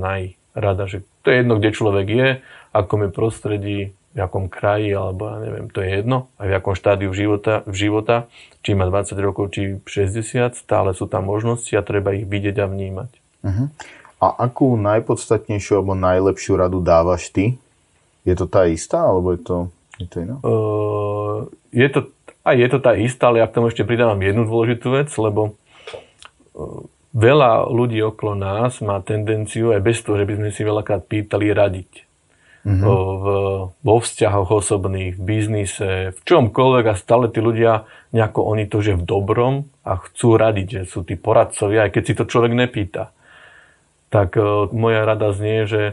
najrada, 0.53 0.89
že 0.89 1.05
to 1.21 1.31
je 1.31 1.35
jedno, 1.43 1.53
kde 1.57 1.69
človek 1.75 2.07
je, 2.07 2.29
akom 2.73 3.05
je 3.05 3.09
prostredí, 3.09 3.79
v 4.09 4.25
akom 4.25 4.49
kraji, 4.49 4.89
alebo 4.97 5.29
ja 5.29 5.37
neviem, 5.37 5.69
to 5.69 5.85
je 5.85 6.01
jedno, 6.01 6.33
aj 6.41 6.47
v 6.49 6.57
akom 6.57 6.73
štádiu 6.73 7.13
života, 7.13 7.61
v 7.69 7.75
života, 7.77 8.25
či 8.65 8.73
má 8.73 8.89
20 8.89 9.13
rokov, 9.21 9.53
či 9.53 9.77
60, 9.85 10.57
stále 10.57 10.97
sú 10.97 11.05
tam 11.05 11.29
možnosti 11.29 11.69
a 11.77 11.85
treba 11.85 12.17
ich 12.17 12.25
vidieť 12.25 12.57
a 12.57 12.65
vnímať. 12.65 13.11
Uh-huh. 13.45 13.67
A 14.19 14.27
akú 14.49 14.75
najpodstatnejšiu 14.75 15.79
alebo 15.79 15.93
najlepšiu 15.93 16.57
radu 16.57 16.81
dávaš 16.81 17.29
ty? 17.29 17.61
Je 18.25 18.33
to 18.33 18.49
tá 18.49 18.65
istá, 18.65 19.05
alebo 19.05 19.37
je 19.37 19.41
to, 19.45 19.57
je 20.01 20.07
to 20.09 20.15
iná? 20.25 20.35
Uh, 20.41 21.47
je 21.69 21.87
to, 21.87 22.09
aj 22.43 22.55
je 22.57 22.67
to 22.67 22.79
tá 22.81 22.91
istá, 22.97 23.29
ale 23.29 23.39
ja 23.39 23.47
k 23.47 23.55
tomu 23.61 23.69
ešte 23.69 23.85
pridávam 23.85 24.19
jednu 24.19 24.43
dôležitú 24.49 24.89
vec, 24.91 25.13
lebo 25.21 25.53
uh, 26.57 26.81
veľa 27.13 27.69
ľudí 27.69 27.99
okolo 28.05 28.37
nás 28.37 28.81
má 28.85 29.01
tendenciu, 29.01 29.73
aj 29.73 29.81
bez 29.81 29.97
toho, 30.05 30.21
že 30.21 30.27
by 30.29 30.33
sme 30.37 30.49
si 30.53 30.61
veľakrát 30.61 31.09
pýtali, 31.09 31.49
radiť 31.49 32.09
mm-hmm. 32.65 32.85
v, 32.85 33.25
vo 33.71 33.95
vzťahoch 33.97 34.49
osobných, 34.51 35.17
v 35.17 35.23
biznise, 35.23 36.13
v 36.13 36.19
čomkoľvek 36.21 36.85
a 36.91 36.99
stále 36.99 37.31
tí 37.31 37.39
ľudia 37.41 37.89
nejako 38.13 38.39
oni 38.45 38.65
to, 38.69 38.83
že 38.83 38.99
v 38.99 39.03
dobrom 39.07 39.69
a 39.85 39.97
chcú 39.97 40.37
radiť, 40.37 40.67
že 40.67 40.81
sú 40.85 41.01
tí 41.05 41.17
poradcovia, 41.17 41.87
aj 41.87 41.91
keď 41.97 42.03
si 42.05 42.13
to 42.17 42.23
človek 42.29 42.53
nepýta. 42.53 43.13
Tak 44.09 44.37
uh, 44.37 44.69
moja 44.73 45.05
rada 45.05 45.33
znie, 45.33 45.69
že 45.69 45.83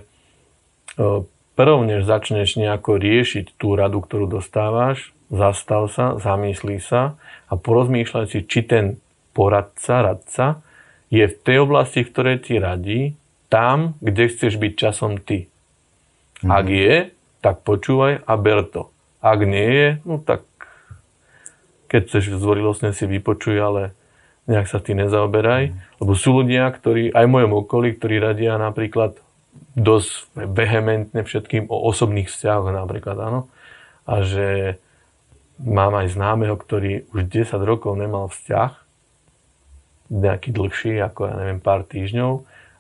uh, 0.96 1.24
prv, 1.56 1.76
než 1.84 2.04
začneš 2.04 2.60
nejako 2.60 3.00
riešiť 3.00 3.56
tú 3.56 3.76
radu, 3.76 4.04
ktorú 4.04 4.28
dostávaš, 4.28 5.12
zastav 5.32 5.88
sa, 5.90 6.16
zamyslí 6.20 6.78
sa 6.78 7.18
a 7.48 7.54
porozmýšľaj 7.56 8.26
si, 8.30 8.38
či 8.46 8.60
ten 8.62 8.84
poradca, 9.36 10.00
radca 10.00 10.65
je 11.10 11.24
v 11.26 11.36
tej 11.42 11.62
oblasti, 11.62 12.02
v 12.02 12.10
ktorej 12.10 12.36
ti 12.42 12.54
radí, 12.58 13.00
tam, 13.46 13.94
kde 14.02 14.26
chceš 14.26 14.58
byť 14.58 14.72
časom 14.74 15.22
ty. 15.22 15.46
Mm. 16.42 16.50
Ak 16.50 16.66
je, 16.66 16.94
tak 17.40 17.62
počúvaj 17.62 18.26
a 18.26 18.32
ber 18.34 18.66
to. 18.66 18.90
Ak 19.22 19.40
nie 19.46 19.70
je, 19.70 19.88
no 20.02 20.18
tak 20.18 20.42
keď 21.86 22.10
chceš 22.10 22.42
zvorilostne 22.42 22.90
si 22.90 23.06
vypočuj, 23.06 23.56
ale 23.62 23.82
nejak 24.50 24.66
sa 24.66 24.82
ty 24.82 24.98
nezaoberaj. 24.98 25.70
Mm. 25.70 25.74
Lebo 26.02 26.12
sú 26.18 26.42
ľudia, 26.42 26.66
ktorí, 26.66 27.14
aj 27.14 27.24
v 27.26 27.34
mojom 27.34 27.52
okolí, 27.62 27.94
ktorí 27.94 28.18
radia 28.18 28.58
napríklad 28.58 29.22
dosť 29.76 30.32
vehementne 30.36 31.20
všetkým 31.24 31.68
o 31.68 31.76
osobných 31.88 32.28
vzťahoch 32.28 32.72
napríklad, 32.72 33.16
áno. 33.20 33.48
A 34.04 34.22
že 34.22 34.78
mám 35.60 35.96
aj 35.96 36.12
známeho, 36.12 36.56
ktorý 36.56 37.08
už 37.16 37.28
10 37.28 37.56
rokov 37.64 37.96
nemal 37.96 38.28
vzťah, 38.28 38.85
nejaký 40.12 40.54
dlhší, 40.54 40.98
ako 41.02 41.26
ja 41.26 41.34
neviem, 41.38 41.60
pár 41.60 41.82
týždňov 41.86 42.32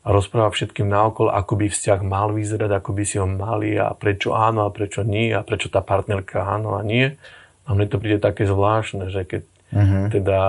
a 0.06 0.08
rozpráva 0.14 0.54
všetkým 0.54 0.86
naokolo, 0.86 1.34
ako 1.34 1.58
by 1.58 1.66
vzťah 1.66 2.00
mal 2.06 2.30
vyzerať, 2.30 2.70
ako 2.78 2.90
by 2.94 3.02
si 3.02 3.18
ho 3.18 3.26
mali 3.26 3.74
a 3.74 3.90
prečo 3.90 4.38
áno 4.38 4.62
a 4.62 4.70
prečo 4.70 5.02
nie 5.02 5.34
a 5.34 5.42
prečo 5.42 5.66
tá 5.66 5.82
partnerka 5.82 6.46
áno 6.46 6.78
a 6.78 6.86
nie. 6.86 7.18
A 7.66 7.74
mne 7.74 7.90
to 7.90 7.98
príde 7.98 8.22
také 8.22 8.46
zvláštne, 8.46 9.10
že 9.10 9.26
keď 9.26 9.42
uh-huh. 9.74 10.06
teda 10.14 10.40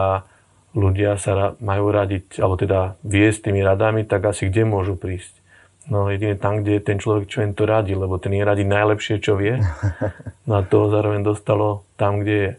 ľudia 0.78 1.18
sa 1.18 1.58
majú 1.58 1.90
radiť, 1.90 2.38
alebo 2.38 2.54
teda 2.54 3.02
viesť 3.02 3.50
tými 3.50 3.66
radami, 3.66 4.06
tak 4.06 4.30
asi 4.30 4.46
kde 4.46 4.70
môžu 4.70 4.94
prísť? 4.94 5.34
No 5.90 6.06
jedine 6.14 6.38
tam, 6.38 6.62
kde 6.62 6.78
je 6.78 6.84
ten 6.84 7.02
človek, 7.02 7.26
čo 7.26 7.42
im 7.42 7.58
to 7.58 7.66
radí, 7.66 7.98
lebo 7.98 8.22
ten 8.22 8.38
je 8.38 8.44
radí 8.46 8.62
najlepšie, 8.62 9.18
čo 9.18 9.34
vie. 9.40 9.58
No 10.48 10.56
a 10.56 10.64
to 10.64 10.88
zároveň 10.88 11.28
dostalo 11.28 11.84
tam, 12.00 12.24
kde 12.24 12.36
je. 12.40 12.52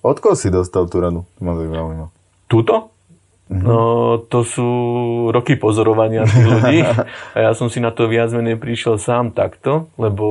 Od 0.00 0.16
koho 0.16 0.32
si 0.32 0.48
dostal 0.48 0.88
tú 0.88 0.96
radu? 0.96 1.28
To 1.36 1.40
ma 1.44 1.52
zaujíma. 1.52 2.08
Tuto? 2.48 2.88
Mm-hmm. 3.48 3.64
No, 3.64 3.80
to 4.28 4.44
sú 4.44 4.68
roky 5.32 5.56
pozorovania 5.56 6.28
tých 6.28 6.44
ľudí 6.44 6.78
a 7.34 7.38
ja 7.48 7.50
som 7.56 7.72
si 7.72 7.80
na 7.80 7.88
to 7.88 8.04
viac 8.04 8.28
menej 8.28 8.60
prišiel 8.60 9.00
sám 9.00 9.32
takto, 9.32 9.88
lebo 9.96 10.26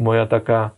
moja 0.00 0.24
taká 0.24 0.72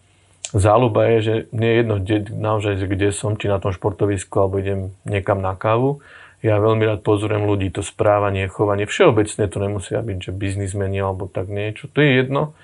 záľuba 0.51 1.15
je, 1.15 1.19
že 1.23 1.35
mne 1.55 1.69
je 1.71 1.77
jedno, 1.79 1.95
kde, 2.03 2.17
naozaj, 2.35 2.75
kde 2.91 3.09
som, 3.15 3.39
či 3.39 3.47
na 3.47 3.63
tom 3.63 3.71
športovisku, 3.71 4.35
alebo 4.35 4.59
idem 4.59 4.95
niekam 5.07 5.39
na 5.39 5.55
kávu. 5.55 6.03
Ja 6.45 6.59
veľmi 6.63 6.85
rád 6.87 7.01
pozorujem 7.03 7.47
ľudí, 7.49 7.71
to 7.71 7.83
správanie, 7.83 8.47
chovanie. 8.47 8.87
Všeobecne 8.87 9.47
to 9.47 9.59
nemusia 9.59 9.99
byť, 10.03 10.31
že 10.31 10.33
biznismeni 10.35 11.01
alebo 11.03 11.27
tak 11.27 11.51
niečo. 11.51 11.91
To 11.91 11.99
je 12.03 12.11
jedno. 12.23 12.55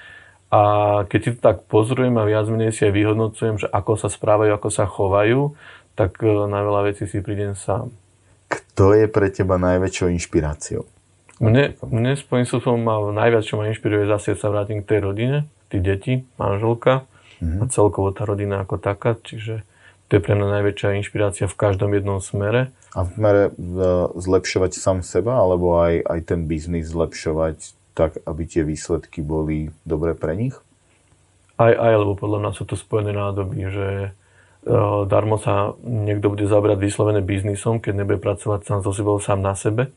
A 0.52 0.60
keď 1.08 1.20
si 1.24 1.30
to 1.32 1.40
tak 1.40 1.64
pozorujem 1.64 2.12
a 2.20 2.28
viac 2.28 2.44
menej 2.52 2.76
si 2.76 2.84
aj 2.84 2.92
vyhodnocujem, 2.92 3.56
že 3.56 3.66
ako 3.72 3.96
sa 3.96 4.12
správajú, 4.12 4.52
ako 4.52 4.68
sa 4.68 4.84
chovajú, 4.84 5.56
tak 5.96 6.20
eh, 6.20 6.28
na 6.28 6.60
veľa 6.60 6.92
vecí 6.92 7.08
si 7.08 7.24
prídem 7.24 7.56
sám. 7.56 7.88
Kto 8.52 8.92
je 8.92 9.08
pre 9.08 9.32
teba 9.32 9.56
najväčšou 9.56 10.12
inšpiráciou? 10.12 10.84
Mne, 11.40 11.74
mne 11.80 12.14
svojím 12.20 12.44
spôsobom 12.44 12.78
ma 12.84 13.00
najviac, 13.00 13.42
čo 13.48 13.56
ma 13.56 13.66
inšpiruje, 13.72 14.06
zase 14.06 14.36
sa 14.36 14.52
vrátim 14.52 14.84
k 14.84 14.94
tej 14.94 15.00
rodine, 15.00 15.38
tí 15.72 15.80
deti, 15.80 16.28
manželka 16.36 17.08
mm-hmm. 17.40 17.64
a 17.64 17.72
celkovo 17.72 18.12
tá 18.12 18.28
rodina 18.28 18.62
ako 18.62 18.76
taká, 18.78 19.16
čiže 19.18 19.64
to 20.12 20.20
je 20.20 20.24
pre 20.28 20.36
mňa 20.36 20.60
najväčšia 20.60 21.00
inšpirácia 21.00 21.48
v 21.48 21.56
každom 21.56 21.96
jednom 21.96 22.20
smere. 22.20 22.68
A 22.92 23.08
v 23.08 23.16
smere 23.16 23.42
e, 23.48 23.52
zlepšovať 24.12 24.76
sám 24.76 25.00
seba, 25.00 25.40
alebo 25.40 25.80
aj, 25.80 26.04
aj 26.04 26.20
ten 26.28 26.44
biznis 26.44 26.92
zlepšovať 26.92 27.72
tak, 27.96 28.20
aby 28.28 28.42
tie 28.44 28.62
výsledky 28.62 29.24
boli 29.24 29.72
dobré 29.88 30.12
pre 30.12 30.36
nich? 30.36 30.52
Aj, 31.56 31.72
aj, 31.72 31.94
lebo 31.96 32.12
podľa 32.12 32.38
mňa 32.44 32.52
sú 32.52 32.68
to 32.68 32.76
spojené 32.76 33.16
nádoby, 33.16 33.58
že 33.72 33.88
darmo 35.10 35.42
sa 35.42 35.74
niekto 35.82 36.30
bude 36.30 36.46
zabrať 36.46 36.78
vyslovene 36.78 37.22
biznisom, 37.22 37.82
keď 37.82 37.92
nebude 38.02 38.18
pracovať 38.22 38.62
sám 38.62 38.80
so 38.86 38.94
sebou, 38.94 39.18
sám 39.18 39.42
na 39.42 39.58
sebe. 39.58 39.90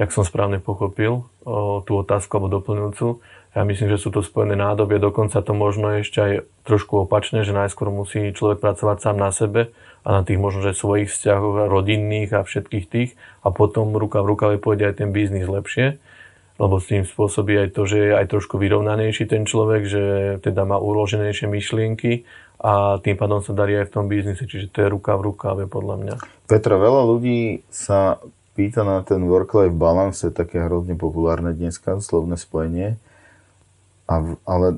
Jak 0.00 0.14
som 0.14 0.24
správne 0.24 0.62
pochopil 0.62 1.28
o, 1.44 1.84
tú 1.84 2.00
otázku 2.00 2.38
alebo 2.38 2.62
doplňujúcu. 2.62 3.20
Ja 3.52 3.62
myslím, 3.68 3.92
že 3.92 4.00
sú 4.00 4.08
to 4.08 4.24
spojené 4.24 4.56
nádobie, 4.56 4.96
dokonca 4.96 5.44
to 5.44 5.52
možno 5.52 6.00
ešte 6.00 6.18
aj 6.18 6.32
trošku 6.64 7.04
opačne, 7.04 7.44
že 7.44 7.52
najskôr 7.52 7.92
musí 7.92 8.32
človek 8.32 8.64
pracovať 8.64 8.96
sám 9.04 9.16
na 9.20 9.28
sebe 9.28 9.68
a 10.02 10.08
na 10.08 10.20
tých 10.24 10.40
možno, 10.40 10.64
že 10.64 10.72
svojich 10.72 11.12
vzťahoch, 11.12 11.68
rodinných 11.68 12.32
a 12.32 12.40
všetkých 12.40 12.86
tých 12.88 13.10
a 13.44 13.52
potom 13.52 13.92
ruka 13.92 14.24
v 14.24 14.30
rukave 14.32 14.56
pôjde 14.56 14.88
aj 14.88 15.04
ten 15.04 15.12
biznis 15.12 15.44
lepšie 15.44 16.00
lebo 16.60 16.78
s 16.78 16.86
tým 16.86 17.02
spôsobí 17.02 17.58
aj 17.58 17.68
to, 17.74 17.82
že 17.90 17.98
je 17.98 18.10
aj 18.14 18.26
trošku 18.28 18.60
vyrovnanejší 18.60 19.26
ten 19.26 19.48
človek, 19.48 19.82
že 19.88 20.02
teda 20.46 20.62
má 20.62 20.78
uloženejšie 20.78 21.50
myšlienky 21.50 22.22
a 22.62 23.02
tým 23.02 23.18
pádom 23.18 23.42
sa 23.42 23.50
darí 23.50 23.74
aj 23.74 23.90
v 23.90 23.94
tom 23.98 24.06
biznise, 24.06 24.46
čiže 24.46 24.70
to 24.70 24.86
je 24.86 24.88
ruka 24.94 25.18
v 25.18 25.34
rukáve 25.34 25.64
podľa 25.66 25.96
mňa. 25.98 26.14
Petra, 26.46 26.78
veľa 26.78 27.02
ľudí 27.10 27.66
sa 27.74 28.22
pýta 28.54 28.86
na 28.86 29.02
ten 29.02 29.18
work-life 29.26 29.74
balance, 29.74 30.22
také 30.30 30.62
hrozne 30.62 30.94
populárne 30.94 31.50
dneska, 31.50 31.98
slovné 31.98 32.38
spojenie. 32.38 33.02
A, 34.06 34.38
ale, 34.44 34.76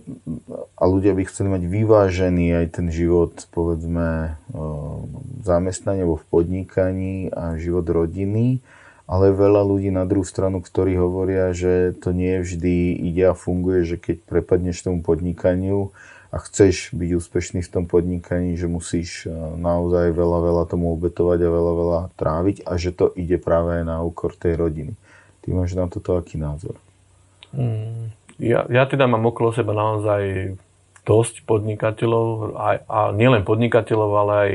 a 0.79 0.85
ľudia 0.87 1.13
by 1.13 1.27
chceli 1.27 1.49
mať 1.53 1.63
vyvážený 1.67 2.55
aj 2.55 2.67
ten 2.81 2.87
život, 2.89 3.35
povedzme, 3.51 4.39
v 4.55 5.43
zamestnaní 5.43 6.07
alebo 6.07 6.23
v 6.23 6.29
podnikaní 6.31 7.35
a 7.35 7.59
život 7.59 7.85
rodiny, 7.89 8.63
ale 9.05 9.35
veľa 9.35 9.61
ľudí 9.67 9.91
na 9.91 10.07
druhú 10.09 10.25
stranu, 10.25 10.63
ktorí 10.63 10.97
hovoria, 10.97 11.51
že 11.51 11.93
to 11.99 12.15
nie 12.15 12.41
vždy 12.41 12.95
ide 13.11 13.29
a 13.29 13.35
funguje, 13.35 13.85
že 13.85 13.97
keď 13.99 14.23
prepadneš 14.25 14.87
tomu 14.87 15.03
podnikaniu, 15.03 15.91
a 16.35 16.43
chceš 16.43 16.91
byť 16.91 17.11
úspešný 17.15 17.63
v 17.63 17.71
tom 17.71 17.85
podnikaní, 17.87 18.59
že 18.59 18.67
musíš 18.67 19.25
e, 19.25 19.31
naozaj 19.55 20.11
veľa, 20.11 20.39
veľa 20.43 20.65
tomu 20.67 20.91
obetovať 20.99 21.47
a 21.47 21.55
veľa, 21.55 21.73
veľa 21.79 22.01
tráviť 22.19 22.67
a 22.67 22.75
že 22.75 22.91
to 22.91 23.15
ide 23.15 23.39
práve 23.39 23.87
na 23.87 24.03
úkor 24.03 24.35
tej 24.35 24.59
rodiny. 24.59 24.99
Ty 25.47 25.55
máš 25.55 25.79
na 25.79 25.87
toto 25.87 26.19
aký 26.19 26.35
názor? 26.35 26.75
Mm, 27.55 28.11
ja, 28.43 28.67
ja 28.67 28.83
teda 28.91 29.07
mám 29.07 29.23
okolo 29.31 29.55
seba 29.55 29.79
naozaj 29.79 30.55
dosť 31.07 31.47
podnikateľov, 31.47 32.59
a, 32.59 32.83
a 32.83 32.99
nielen 33.15 33.47
podnikateľov, 33.47 34.11
ale 34.19 34.33
aj 34.35 34.53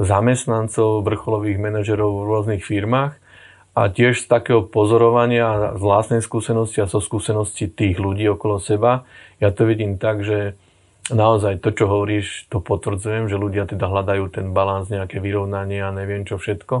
zamestnancov, 0.00 1.04
vrcholových 1.04 1.60
manažerov 1.60 2.24
v 2.24 2.28
rôznych 2.32 2.62
firmách 2.64 3.20
a 3.76 3.82
tiež 3.92 4.24
z 4.24 4.26
takého 4.26 4.64
pozorovania 4.64 5.76
z 5.76 5.82
vlastnej 5.84 6.22
skúsenosti 6.24 6.80
a 6.80 6.88
zo 6.88 7.04
skúsenosti 7.04 7.68
tých 7.68 8.00
ľudí 8.00 8.24
okolo 8.32 8.56
seba, 8.56 9.04
ja 9.36 9.52
to 9.52 9.68
vidím 9.68 10.00
tak, 10.00 10.24
že 10.24 10.56
naozaj 11.08 11.64
to, 11.64 11.72
čo 11.72 11.88
hovoríš, 11.88 12.50
to 12.52 12.60
potvrdzujem, 12.60 13.32
že 13.32 13.40
ľudia 13.40 13.64
teda 13.64 13.88
hľadajú 13.88 14.28
ten 14.28 14.52
balans, 14.52 14.92
nejaké 14.92 15.18
vyrovnanie 15.18 15.80
a 15.80 15.94
neviem 15.94 16.28
čo 16.28 16.36
všetko, 16.36 16.76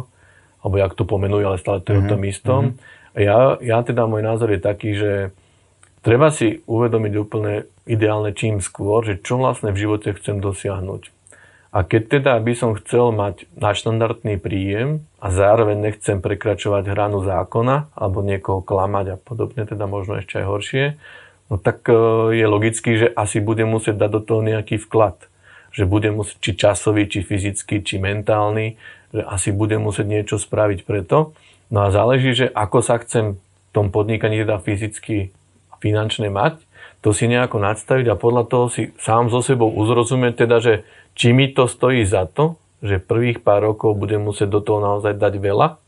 alebo 0.60 0.74
jak 0.76 0.92
to 0.92 1.08
pomenujú, 1.08 1.44
ale 1.48 1.58
stále 1.58 1.80
to 1.80 1.96
je 1.96 2.04
mm-hmm. 2.04 2.10
o 2.10 2.12
tom 2.12 2.20
mhm, 2.20 2.30
istom. 2.30 2.62
Mm-hmm. 2.62 2.98
Ja, 3.18 3.38
ja 3.58 3.78
teda, 3.82 4.06
môj 4.06 4.22
názor 4.22 4.54
je 4.54 4.60
taký, 4.62 4.90
že 4.94 5.12
treba 6.04 6.30
si 6.30 6.62
uvedomiť 6.68 7.12
úplne 7.18 7.66
ideálne 7.88 8.30
čím 8.36 8.62
skôr, 8.62 9.02
že 9.02 9.18
čo 9.18 9.40
vlastne 9.40 9.74
v 9.74 9.80
živote 9.82 10.14
chcem 10.14 10.38
dosiahnuť. 10.38 11.10
A 11.70 11.86
keď 11.86 12.18
teda 12.18 12.34
by 12.42 12.52
som 12.58 12.74
chcel 12.74 13.14
mať 13.14 13.46
nadštandardný 13.54 14.42
príjem 14.42 15.06
a 15.22 15.30
zároveň 15.30 15.78
nechcem 15.78 16.18
prekračovať 16.18 16.90
hranu 16.90 17.22
zákona 17.22 17.94
alebo 17.94 18.26
niekoho 18.26 18.58
klamať 18.58 19.06
a 19.14 19.16
podobne, 19.18 19.62
teda 19.62 19.86
možno 19.86 20.18
ešte 20.18 20.42
aj 20.42 20.46
horšie, 20.50 20.84
no 21.50 21.58
tak 21.58 21.84
e, 21.90 21.94
je 22.38 22.46
logický, 22.46 22.90
že 22.96 23.08
asi 23.12 23.42
budem 23.42 23.68
musieť 23.68 23.98
dať 23.98 24.10
do 24.10 24.20
toho 24.22 24.40
nejaký 24.46 24.78
vklad. 24.78 25.18
Že 25.74 25.84
budem 25.90 26.14
musieť, 26.18 26.38
či 26.38 26.50
časový, 26.56 27.10
či 27.10 27.26
fyzický, 27.26 27.82
či 27.82 27.98
mentálny, 27.98 28.78
že 29.10 29.22
asi 29.26 29.50
budem 29.50 29.82
musieť 29.82 30.06
niečo 30.06 30.36
spraviť 30.38 30.86
preto. 30.86 31.34
No 31.70 31.86
a 31.86 31.94
záleží, 31.94 32.34
že 32.34 32.46
ako 32.50 32.78
sa 32.82 32.98
chcem 33.02 33.36
v 33.36 33.70
tom 33.70 33.90
podnikaní 33.90 34.42
teda 34.42 34.58
fyzicky 34.62 35.30
a 35.70 35.78
finančne 35.78 36.30
mať, 36.30 36.62
to 37.00 37.16
si 37.16 37.30
nejako 37.30 37.62
nadstaviť 37.62 38.06
a 38.12 38.18
podľa 38.18 38.44
toho 38.50 38.66
si 38.68 38.92
sám 39.00 39.32
so 39.32 39.40
sebou 39.40 39.72
uzrozumieť 39.72 40.44
teda, 40.44 40.56
že 40.60 40.74
či 41.16 41.32
mi 41.32 41.48
to 41.50 41.64
stojí 41.64 42.04
za 42.04 42.28
to, 42.28 42.60
že 42.84 43.00
prvých 43.00 43.40
pár 43.40 43.64
rokov 43.72 43.96
budem 43.96 44.20
musieť 44.20 44.48
do 44.52 44.60
toho 44.60 44.80
naozaj 44.80 45.16
dať 45.16 45.34
veľa, 45.40 45.80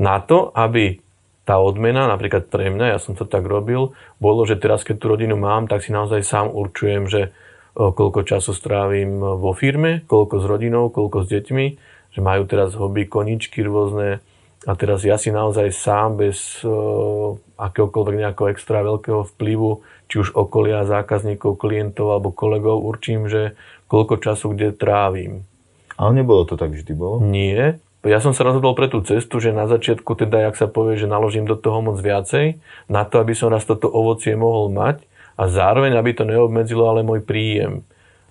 na 0.00 0.16
to, 0.22 0.54
aby 0.54 1.02
tá 1.48 1.56
odmena, 1.58 2.06
napríklad 2.06 2.46
pre 2.52 2.68
mňa, 2.68 2.96
ja 2.96 2.98
som 3.00 3.16
to 3.16 3.24
tak 3.24 3.42
robil, 3.48 3.96
bolo, 4.22 4.44
že 4.44 4.60
teraz, 4.60 4.84
keď 4.86 4.96
tú 5.00 5.06
rodinu 5.16 5.34
mám, 5.40 5.66
tak 5.66 5.82
si 5.82 5.90
naozaj 5.90 6.22
sám 6.22 6.46
určujem, 6.52 7.08
že 7.08 7.32
koľko 7.74 8.26
času 8.26 8.52
strávim 8.52 9.18
vo 9.18 9.56
firme, 9.56 10.04
koľko 10.04 10.42
s 10.42 10.44
rodinou, 10.46 10.92
koľko 10.92 11.24
s 11.24 11.30
deťmi, 11.32 11.66
že 12.10 12.20
majú 12.20 12.42
teraz 12.44 12.76
hobby, 12.76 13.06
koničky 13.06 13.62
rôzne, 13.62 14.20
a 14.68 14.76
teraz 14.76 15.00
ja 15.08 15.16
si 15.16 15.32
naozaj 15.32 15.72
sám 15.72 16.20
bez 16.20 16.60
uh, 16.68 17.32
akéhokoľvek 17.56 18.16
nejakého 18.20 18.52
extra 18.52 18.84
veľkého 18.84 19.24
vplyvu, 19.32 19.80
či 20.12 20.20
už 20.20 20.36
okolia, 20.36 20.84
zákazníkov, 20.84 21.56
klientov 21.56 22.12
alebo 22.12 22.28
kolegov, 22.28 22.84
určím, 22.84 23.24
že 23.24 23.56
koľko 23.88 24.20
času 24.20 24.52
kde 24.52 24.76
trávim. 24.76 25.48
Ale 25.96 26.12
nebolo 26.12 26.44
to 26.44 26.60
tak 26.60 26.76
vždy, 26.76 26.92
bolo? 26.92 27.24
Nie. 27.24 27.80
Ja 28.00 28.16
som 28.24 28.32
sa 28.32 28.48
rozhodol 28.48 28.72
pre 28.72 28.88
tú 28.88 29.04
cestu, 29.04 29.44
že 29.44 29.52
na 29.52 29.68
začiatku 29.68 30.16
teda, 30.16 30.48
jak 30.48 30.56
sa 30.56 30.64
povie, 30.64 30.96
že 30.96 31.04
naložím 31.04 31.44
do 31.44 31.52
toho 31.52 31.84
moc 31.84 32.00
viacej, 32.00 32.56
na 32.88 33.04
to, 33.04 33.20
aby 33.20 33.36
som 33.36 33.52
raz 33.52 33.68
toto 33.68 33.92
ovocie 33.92 34.32
mohol 34.32 34.72
mať 34.72 35.04
a 35.36 35.52
zároveň, 35.52 36.00
aby 36.00 36.16
to 36.16 36.24
neobmedzilo 36.24 36.88
ale 36.88 37.04
môj 37.04 37.20
príjem. 37.20 37.84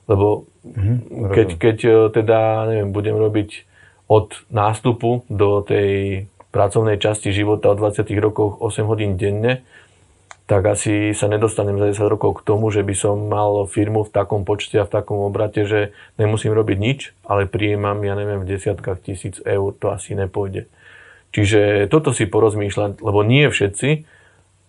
Lebo 0.09 0.49
mm-hmm, 0.65 0.97
keď, 1.37 1.47
keď 1.61 1.77
e, 1.85 1.89
teda, 2.09 2.65
neviem, 2.65 2.89
budem 2.89 3.13
robiť 3.13 3.49
od 4.09 4.33
nástupu 4.49 5.21
do 5.29 5.61
tej 5.61 6.25
pracovnej 6.49 6.97
časti 6.97 7.29
života 7.29 7.69
od 7.69 7.77
20 7.77 8.09
rokoch 8.17 8.57
8 8.57 8.89
hodín 8.89 9.21
denne, 9.21 9.61
tak 10.49 10.65
asi 10.65 11.13
sa 11.13 11.29
nedostanem 11.29 11.77
za 11.77 11.93
10 11.93 12.09
rokov 12.09 12.41
k 12.41 12.45
tomu, 12.49 12.73
že 12.73 12.81
by 12.81 12.95
som 12.97 13.29
mal 13.29 13.69
firmu 13.69 14.01
v 14.01 14.09
takom 14.09 14.49
počte 14.49 14.81
a 14.81 14.89
v 14.89 14.93
takom 14.97 15.21
obrate, 15.21 15.69
že 15.69 15.93
nemusím 16.17 16.57
robiť 16.57 16.77
nič, 16.81 16.99
ale 17.21 17.45
príjemám, 17.45 18.01
ja 18.01 18.17
neviem, 18.17 18.41
v 18.41 18.57
desiatkách 18.57 19.05
tisíc 19.05 19.37
eur, 19.45 19.77
to 19.77 19.93
asi 19.93 20.17
nepôjde. 20.17 20.65
Čiže 21.29 21.85
toto 21.93 22.17
si 22.17 22.25
porozmýšľať, 22.25 22.97
lebo 22.97 23.21
nie 23.21 23.45
všetci 23.45 24.09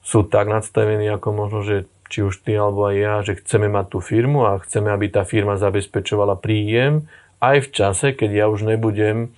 sú 0.04 0.20
tak 0.28 0.52
nadstavení, 0.52 1.08
ako 1.08 1.28
možno, 1.32 1.64
že 1.64 1.88
či 2.12 2.28
už 2.28 2.44
ty 2.44 2.60
alebo 2.60 2.92
aj 2.92 2.96
ja, 3.00 3.14
že 3.24 3.40
chceme 3.40 3.72
mať 3.72 3.96
tú 3.96 3.98
firmu 4.04 4.44
a 4.44 4.60
chceme, 4.60 4.92
aby 4.92 5.08
tá 5.08 5.24
firma 5.24 5.56
zabezpečovala 5.56 6.36
príjem 6.36 7.08
aj 7.40 7.56
v 7.64 7.68
čase, 7.72 8.06
keď 8.12 8.30
ja 8.44 8.46
už 8.52 8.68
nebudem 8.68 9.32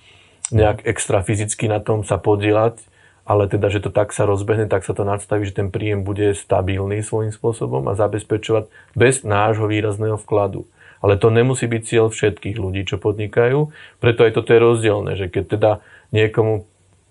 nejak 0.51 0.83
extra 0.83 1.23
fyzicky 1.23 1.71
na 1.71 1.79
tom 1.79 2.03
sa 2.03 2.19
podielať, 2.19 2.83
ale 3.23 3.47
teda, 3.47 3.71
že 3.71 3.79
to 3.79 3.87
tak 3.87 4.11
sa 4.11 4.27
rozbehne, 4.27 4.67
tak 4.67 4.83
sa 4.83 4.91
to 4.91 5.07
nadstaví, 5.07 5.47
že 5.47 5.55
ten 5.55 5.71
príjem 5.71 6.03
bude 6.03 6.35
stabilný 6.35 6.99
svojím 6.99 7.31
spôsobom 7.31 7.87
a 7.87 7.95
zabezpečovať 7.95 8.67
bez 8.99 9.23
nášho 9.23 9.71
výrazného 9.71 10.19
vkladu. 10.19 10.67
Ale 10.99 11.15
to 11.19 11.31
nemusí 11.31 11.67
byť 11.67 11.81
cieľ 11.83 12.05
všetkých 12.11 12.59
ľudí, 12.59 12.83
čo 12.87 12.99
podnikajú. 12.99 13.71
Preto 13.99 14.19
aj 14.23 14.31
toto 14.39 14.51
je 14.55 14.59
rozdielne, 14.59 15.11
že 15.15 15.31
keď 15.31 15.43
teda 15.55 15.71
niekomu 16.11 16.67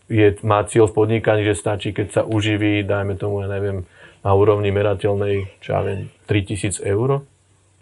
je, 0.09 0.37
má 0.44 0.64
cieľ 0.68 0.92
v 0.92 0.96
podnikaní, 0.96 1.48
že 1.48 1.57
stačí, 1.57 1.96
keď 1.96 2.07
sa 2.12 2.22
uživí, 2.25 2.85
dajme 2.85 3.16
tomu, 3.16 3.44
ja 3.44 3.48
neviem, 3.48 3.88
na 4.20 4.33
úrovni 4.37 4.68
merateľnej, 4.68 5.48
čo 5.64 5.68
ja 5.77 5.81
viem, 5.81 6.12
3000 6.29 6.85
eur 6.85 7.25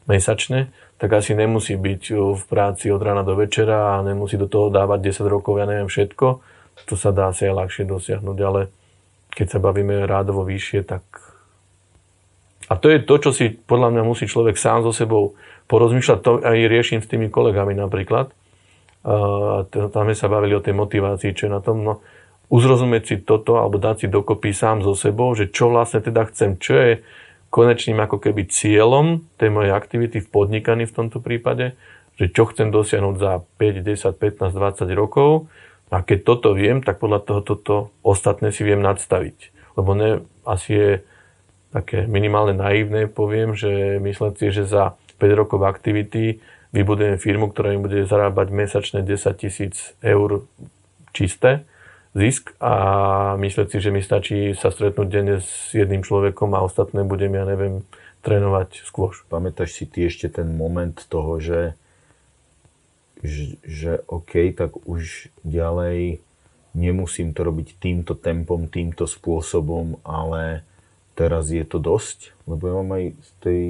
mesačne, 0.06 0.70
tak 1.02 1.14
asi 1.14 1.34
nemusí 1.34 1.74
byť 1.74 2.02
v 2.14 2.42
práci 2.46 2.90
od 2.94 3.02
rána 3.02 3.26
do 3.26 3.34
večera 3.34 3.98
a 3.98 4.02
nemusí 4.06 4.38
do 4.38 4.50
toho 4.50 4.70
dávať 4.70 5.14
10 5.14 5.26
rokov, 5.30 5.58
ja 5.58 5.66
neviem, 5.66 5.90
všetko 5.90 6.49
to 6.86 6.94
sa 6.94 7.10
dá 7.10 7.32
asi 7.32 7.48
aj 7.48 7.54
ľahšie 7.56 7.84
dosiahnuť, 7.88 8.38
ale 8.44 8.60
keď 9.30 9.46
sa 9.46 9.58
bavíme 9.62 10.04
rádovo 10.06 10.42
vyššie, 10.46 10.80
tak... 10.84 11.02
A 12.70 12.78
to 12.78 12.86
je 12.86 13.02
to, 13.02 13.14
čo 13.18 13.30
si 13.34 13.50
podľa 13.50 13.90
mňa 13.94 14.02
musí 14.06 14.30
človek 14.30 14.54
sám 14.54 14.86
so 14.86 14.94
sebou 14.94 15.34
porozmýšľať, 15.66 16.18
to 16.22 16.30
aj 16.42 16.58
riešim 16.70 17.00
s 17.02 17.10
tými 17.10 17.30
kolegami 17.30 17.74
napríklad. 17.74 18.30
A 19.00 19.14
tam 19.70 20.02
sme 20.06 20.14
sa 20.14 20.28
bavili 20.28 20.54
o 20.54 20.62
tej 20.62 20.76
motivácii, 20.76 21.34
čo 21.34 21.48
je 21.48 21.52
na 21.56 21.62
tom, 21.64 21.82
no, 21.82 22.04
uzrozumieť 22.50 23.02
si 23.06 23.16
toto, 23.22 23.62
alebo 23.62 23.78
dať 23.78 24.04
si 24.04 24.06
dokopy 24.10 24.50
sám 24.50 24.82
so 24.82 24.92
sebou, 24.98 25.32
že 25.32 25.48
čo 25.48 25.70
vlastne 25.70 26.02
teda 26.02 26.26
chcem, 26.28 26.58
čo 26.58 26.74
je 26.74 26.92
konečným 27.50 27.98
ako 27.98 28.22
keby 28.22 28.46
cieľom 28.50 29.26
tej 29.38 29.50
mojej 29.50 29.74
aktivity 29.74 30.22
v 30.22 30.28
podnikaní 30.30 30.86
v 30.86 30.94
tomto 30.94 31.18
prípade, 31.22 31.74
že 32.18 32.30
čo 32.30 32.46
chcem 32.50 32.70
dosiahnuť 32.70 33.14
za 33.18 33.42
5, 33.58 33.86
10, 33.86 34.14
15, 34.14 34.86
20 34.86 34.86
rokov 34.98 35.50
a 35.90 36.06
keď 36.06 36.18
toto 36.22 36.54
viem, 36.54 36.80
tak 36.80 37.02
podľa 37.02 37.20
toho 37.26 37.40
toto 37.42 37.74
ostatné 38.06 38.54
si 38.54 38.62
viem 38.62 38.78
nadstaviť. 38.78 39.50
Lebo 39.74 39.90
ne, 39.98 40.22
asi 40.46 40.70
je 40.70 40.90
také 41.74 42.06
minimálne 42.06 42.54
naivné, 42.54 43.10
poviem, 43.10 43.58
že 43.58 43.98
myslieť 43.98 44.34
si, 44.38 44.46
že 44.54 44.64
za 44.70 44.94
5 45.18 45.40
rokov 45.40 45.62
aktivity 45.66 46.38
vybudujem 46.70 47.18
firmu, 47.18 47.50
ktorá 47.50 47.74
mi 47.74 47.82
bude 47.82 48.06
zarábať 48.06 48.54
mesačne 48.54 49.02
10 49.02 49.18
tisíc 49.34 49.94
eur 50.02 50.46
čisté 51.10 51.66
zisk 52.14 52.58
a 52.58 52.74
myslieť 53.38 53.66
si, 53.70 53.78
že 53.78 53.90
mi 53.94 54.02
stačí 54.02 54.38
sa 54.58 54.74
stretnúť 54.74 55.08
denne 55.10 55.38
s 55.38 55.70
jedným 55.70 56.02
človekom 56.02 56.50
a 56.58 56.66
ostatné 56.66 57.06
budem, 57.06 57.38
ja 57.38 57.46
neviem, 57.46 57.86
trénovať 58.26 58.82
skôr. 58.82 59.14
Pamätáš 59.30 59.78
si 59.78 59.84
ty 59.86 60.10
ešte 60.10 60.26
ten 60.26 60.50
moment 60.58 60.94
toho, 61.06 61.38
že 61.38 61.78
že, 63.22 64.00
OK, 64.08 64.56
tak 64.56 64.80
už 64.88 65.28
ďalej 65.44 66.20
nemusím 66.72 67.34
to 67.36 67.44
robiť 67.44 67.76
týmto 67.76 68.16
tempom, 68.16 68.70
týmto 68.70 69.04
spôsobom, 69.04 69.98
ale 70.06 70.62
teraz 71.18 71.50
je 71.52 71.64
to 71.66 71.82
dosť, 71.82 72.32
lebo 72.46 72.62
ja 72.64 72.74
mám 72.80 72.90
aj 72.96 73.04
z 73.12 73.30
tej 73.42 73.62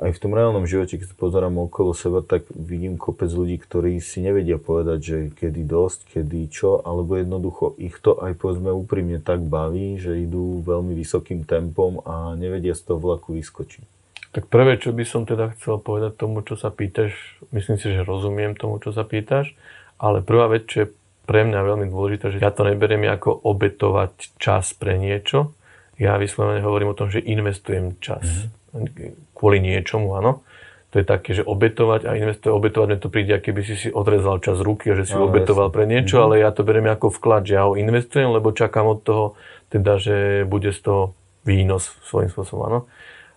aj 0.00 0.16
v 0.16 0.22
tom 0.24 0.32
reálnom 0.32 0.64
živote, 0.64 0.96
keď 0.96 1.12
pozerám 1.12 1.60
okolo 1.60 1.92
seba, 1.92 2.24
tak 2.24 2.48
vidím 2.56 2.96
kopec 2.96 3.28
ľudí, 3.28 3.60
ktorí 3.60 4.00
si 4.00 4.24
nevedia 4.24 4.56
povedať, 4.56 4.98
že 5.04 5.16
kedy 5.36 5.68
dosť, 5.68 6.16
kedy 6.16 6.48
čo, 6.48 6.80
alebo 6.80 7.20
jednoducho 7.20 7.76
ich 7.76 8.00
to 8.00 8.16
aj 8.16 8.32
povedzme 8.40 8.72
úprimne 8.72 9.20
tak 9.20 9.44
baví, 9.44 10.00
že 10.00 10.24
idú 10.24 10.64
veľmi 10.64 10.96
vysokým 10.96 11.44
tempom 11.44 12.00
a 12.08 12.32
nevedia 12.32 12.72
z 12.72 12.88
toho 12.88 12.96
vlaku 12.96 13.36
vyskočiť. 13.36 13.99
Tak 14.30 14.46
prvé, 14.46 14.78
čo 14.78 14.94
by 14.94 15.02
som 15.02 15.26
teda 15.26 15.50
chcel 15.58 15.82
povedať 15.82 16.14
tomu, 16.14 16.46
čo 16.46 16.54
sa 16.54 16.70
pýtaš, 16.70 17.12
myslím 17.50 17.76
si, 17.82 17.90
že 17.90 18.06
rozumiem 18.06 18.54
tomu, 18.54 18.78
čo 18.78 18.94
sa 18.94 19.02
pýtaš, 19.02 19.58
ale 19.98 20.22
prvá 20.22 20.46
vec, 20.46 20.70
čo 20.70 20.86
je 20.86 20.88
pre 21.26 21.42
mňa 21.46 21.60
veľmi 21.62 21.86
dôležitá, 21.90 22.30
že 22.30 22.42
ja 22.42 22.50
to 22.54 22.66
neberiem 22.66 23.06
ako 23.10 23.30
obetovať 23.42 24.38
čas 24.38 24.74
pre 24.74 24.98
niečo. 24.98 25.54
Ja 25.98 26.18
vyslovene 26.18 26.62
hovorím 26.62 26.94
o 26.94 26.98
tom, 26.98 27.10
že 27.10 27.22
investujem 27.22 27.98
čas 27.98 28.50
mm-hmm. 28.74 29.34
kvôli 29.34 29.58
niečomu, 29.62 30.14
áno. 30.14 30.42
To 30.90 30.98
je 30.98 31.06
také, 31.06 31.38
že 31.38 31.46
obetovať 31.46 32.02
a 32.10 32.18
investovať, 32.18 32.50
obetovať 32.50 32.88
mi 32.90 32.98
to 32.98 33.08
príde, 33.14 33.34
keby 33.38 33.62
si 33.62 33.78
si 33.78 33.88
odrezal 33.94 34.42
čas 34.42 34.58
ruky 34.58 34.90
a 34.90 34.98
že 34.98 35.06
si 35.06 35.14
no, 35.14 35.30
obetoval 35.30 35.70
pre 35.70 35.86
niečo, 35.86 36.18
mm-hmm. 36.18 36.26
ale 36.26 36.42
ja 36.42 36.50
to 36.50 36.66
beriem 36.66 36.90
ako 36.90 37.14
vklad, 37.14 37.46
že 37.46 37.54
ja 37.54 37.62
ho 37.66 37.78
investujem, 37.78 38.26
lebo 38.26 38.50
čakám 38.50 38.90
od 38.90 39.00
toho, 39.06 39.24
teda, 39.70 40.02
že 40.02 40.46
bude 40.50 40.74
z 40.74 40.80
toho 40.82 41.02
výnos 41.46 41.94
svojím 42.06 42.30
spôsobom, 42.34 42.62
áno. 42.66 42.80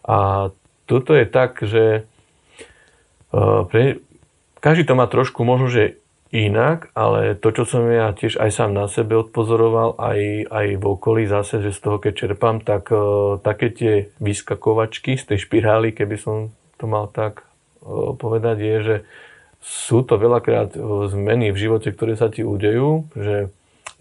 A 0.01 0.49
toto 0.85 1.15
je 1.15 1.25
tak, 1.27 1.61
že 1.63 2.03
uh, 3.31 3.63
pre, 3.67 4.03
každý 4.59 4.87
to 4.87 4.93
má 4.97 5.05
trošku 5.07 5.43
možno, 5.43 5.71
že 5.71 5.99
inak, 6.33 6.89
ale 6.97 7.37
to, 7.37 7.53
čo 7.53 7.63
som 7.69 7.85
ja 7.85 8.09
tiež 8.09 8.41
aj 8.41 8.49
sám 8.49 8.71
na 8.73 8.89
sebe 8.89 9.13
odpozoroval, 9.21 10.01
aj, 10.01 10.49
aj 10.49 10.67
v 10.81 10.83
okolí 10.83 11.23
zase, 11.29 11.61
že 11.61 11.69
z 11.69 11.79
toho, 11.79 11.97
keď 12.01 12.13
čerpám, 12.13 12.57
tak 12.65 12.89
uh, 12.89 13.37
také 13.39 13.69
tie 13.69 13.93
vyskakovačky 14.17 15.15
z 15.15 15.33
tej 15.33 15.39
špirály, 15.45 15.93
keby 15.93 16.17
som 16.17 16.35
to 16.81 16.89
mal 16.89 17.07
tak 17.07 17.45
povedať, 18.19 18.57
je, 18.59 18.77
že 18.79 18.95
sú 19.63 20.03
to 20.03 20.19
veľakrát 20.19 20.75
zmeny 21.11 21.51
v 21.51 21.57
živote, 21.59 21.91
ktoré 21.91 22.19
sa 22.19 22.27
ti 22.27 22.43
udejú, 22.43 23.07
že 23.15 23.51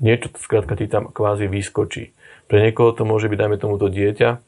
niečo 0.02 0.34
skrátka 0.38 0.74
ti 0.74 0.90
tam 0.90 1.10
kvázi 1.10 1.46
vyskočí. 1.46 2.10
Pre 2.50 2.58
niekoho 2.58 2.90
to 2.94 3.06
môže 3.06 3.30
byť, 3.30 3.38
dajme 3.38 3.56
tomu 3.58 3.78
to 3.78 3.86
dieťa, 3.86 4.42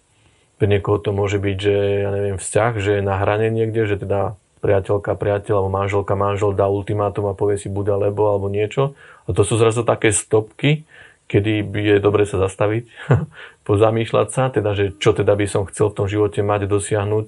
pre 0.58 0.66
niekoho 0.70 1.02
to 1.02 1.10
môže 1.10 1.42
byť, 1.42 1.56
že 1.58 1.76
ja 2.06 2.10
neviem, 2.14 2.38
vzťah, 2.38 2.72
že 2.78 2.90
je 2.98 3.02
na 3.02 3.18
hrane 3.18 3.50
niekde, 3.50 3.90
že 3.90 3.98
teda 3.98 4.38
priateľka, 4.64 5.12
priateľ 5.18 5.54
alebo 5.60 5.76
manželka, 5.76 6.14
manžel 6.16 6.56
dá 6.56 6.70
ultimátum 6.70 7.28
a 7.28 7.36
povie 7.36 7.60
si 7.60 7.68
bude 7.68 7.92
alebo 7.92 8.32
alebo 8.32 8.48
niečo. 8.48 8.96
A 9.28 9.36
to 9.36 9.44
sú 9.44 9.60
zrazu 9.60 9.84
také 9.84 10.08
stopky, 10.14 10.88
kedy 11.28 11.68
je 11.68 11.96
dobre 12.00 12.24
sa 12.24 12.40
zastaviť, 12.40 12.88
pozamýšľať 13.68 14.28
sa, 14.32 14.48
teda, 14.48 14.72
že 14.72 14.96
čo 14.96 15.12
teda 15.12 15.36
by 15.36 15.46
som 15.50 15.68
chcel 15.68 15.92
v 15.92 15.96
tom 16.00 16.06
živote 16.08 16.40
mať, 16.40 16.64
dosiahnuť 16.64 17.26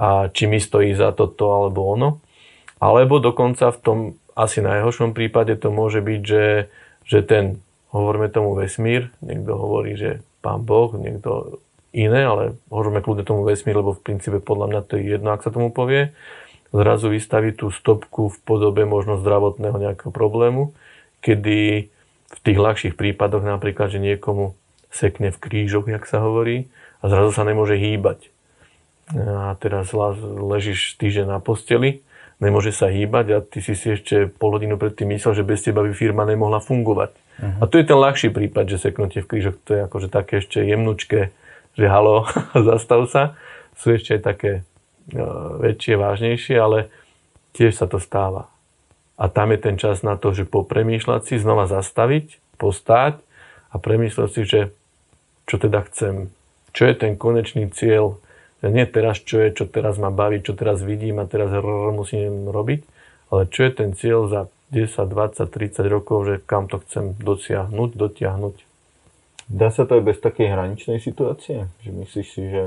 a 0.00 0.32
či 0.32 0.48
mi 0.48 0.56
stojí 0.56 0.96
za 0.96 1.12
toto 1.12 1.52
alebo 1.52 1.84
ono. 1.84 2.10
Alebo 2.80 3.20
dokonca 3.20 3.68
v 3.76 3.78
tom 3.84 3.98
asi 4.32 4.64
najhoršom 4.64 5.12
prípade 5.12 5.52
to 5.60 5.68
môže 5.68 6.00
byť, 6.00 6.20
že, 6.24 6.72
že 7.04 7.20
ten, 7.20 7.60
hovoríme 7.92 8.32
tomu 8.32 8.56
vesmír, 8.56 9.12
niekto 9.20 9.52
hovorí, 9.52 10.00
že 10.00 10.24
pán 10.40 10.64
Boh, 10.64 10.96
niekto 10.96 11.60
iné, 11.90 12.26
ale 12.26 12.58
hovoríme 12.70 13.02
kľudne 13.02 13.24
tomu 13.26 13.42
vesmír, 13.42 13.78
lebo 13.78 13.94
v 13.94 14.02
princípe 14.02 14.38
podľa 14.38 14.66
mňa 14.70 14.80
to 14.86 14.92
je 14.98 15.02
jedno, 15.16 15.34
ak 15.34 15.42
sa 15.42 15.50
tomu 15.50 15.74
povie, 15.74 16.14
zrazu 16.70 17.10
vystaví 17.10 17.50
tú 17.50 17.74
stopku 17.74 18.30
v 18.30 18.38
podobe 18.46 18.86
možno 18.86 19.18
zdravotného 19.18 19.76
nejakého 19.76 20.14
problému, 20.14 20.70
kedy 21.18 21.90
v 22.30 22.38
tých 22.46 22.58
ľahších 22.58 22.94
prípadoch 22.94 23.42
napríklad, 23.42 23.90
že 23.90 23.98
niekomu 23.98 24.54
sekne 24.90 25.34
v 25.34 25.38
krížoch, 25.38 25.90
jak 25.90 26.06
sa 26.06 26.22
hovorí, 26.22 26.70
a 27.02 27.10
zrazu 27.10 27.34
sa 27.34 27.42
nemôže 27.42 27.74
hýbať. 27.74 28.30
A 29.10 29.58
teraz 29.58 29.90
ležíš 30.22 30.94
týždeň 31.02 31.26
na 31.26 31.38
posteli, 31.42 32.06
nemôže 32.38 32.70
sa 32.70 32.86
hýbať 32.86 33.26
a 33.34 33.38
ty 33.42 33.58
si 33.58 33.74
si 33.74 33.98
ešte 33.98 34.30
pol 34.30 34.54
hodinu 34.54 34.78
predtým 34.78 35.10
myslel, 35.14 35.42
že 35.42 35.44
bez 35.46 35.66
teba 35.66 35.82
by 35.82 35.90
firma 35.90 36.22
nemohla 36.22 36.62
fungovať. 36.62 37.10
Uh-huh. 37.12 37.60
A 37.60 37.64
to 37.66 37.82
je 37.82 37.84
ten 37.84 37.98
ľahší 37.98 38.30
prípad, 38.30 38.70
že 38.70 38.78
seknutie 38.78 39.26
v 39.26 39.28
krížoch, 39.28 39.56
to 39.66 39.70
je 39.74 39.80
akože 39.90 40.08
také 40.08 40.38
ešte 40.38 40.62
jemnučké, 40.62 41.34
že 41.74 41.86
halo, 41.86 42.26
zastav 42.68 43.06
sa. 43.10 43.38
Sú 43.76 43.94
ešte 43.94 44.18
aj 44.18 44.22
také 44.22 44.52
uh, 45.14 45.60
väčšie, 45.60 45.94
vážnejšie, 45.96 46.56
ale 46.58 46.92
tiež 47.54 47.76
sa 47.78 47.86
to 47.90 47.98
stáva. 47.98 48.50
A 49.20 49.28
tam 49.28 49.52
je 49.52 49.60
ten 49.60 49.76
čas 49.76 50.00
na 50.00 50.16
to, 50.16 50.32
že 50.32 50.48
popremýšľať 50.48 51.20
si, 51.28 51.34
znova 51.36 51.68
zastaviť, 51.68 52.40
postáť 52.56 53.20
a 53.68 53.76
premýšľať 53.76 54.28
si, 54.32 54.42
že 54.48 54.60
čo 55.44 55.60
teda 55.60 55.84
chcem, 55.90 56.32
čo 56.72 56.82
je 56.88 56.94
ten 56.96 57.18
konečný 57.20 57.68
cieľ, 57.68 58.16
nie 58.60 58.84
teraz 58.84 59.20
čo 59.20 59.40
je, 59.40 59.56
čo 59.56 59.64
teraz 59.64 59.96
ma 59.96 60.12
baví, 60.12 60.44
čo 60.44 60.52
teraz 60.52 60.84
vidím 60.84 61.20
a 61.20 61.28
teraz 61.28 61.48
musím 61.92 62.52
robiť, 62.52 62.80
ale 63.32 63.48
čo 63.48 63.64
je 63.64 63.72
ten 63.72 63.90
cieľ 63.96 64.28
za 64.28 64.40
10, 64.70 65.10
20, 65.10 65.50
30 65.50 65.84
rokov, 65.90 66.18
že 66.28 66.34
kam 66.44 66.70
to 66.70 66.78
chcem 66.84 67.16
dosiahnuť, 67.18 67.90
dotiahnuť. 67.96 68.69
Dá 69.50 69.74
sa 69.74 69.82
to 69.82 69.98
aj 69.98 70.14
bez 70.14 70.18
takej 70.22 70.46
hraničnej 70.46 71.02
situácie? 71.02 71.66
Že 71.82 71.90
myslíš 72.06 72.28
si, 72.30 72.42
že 72.46 72.62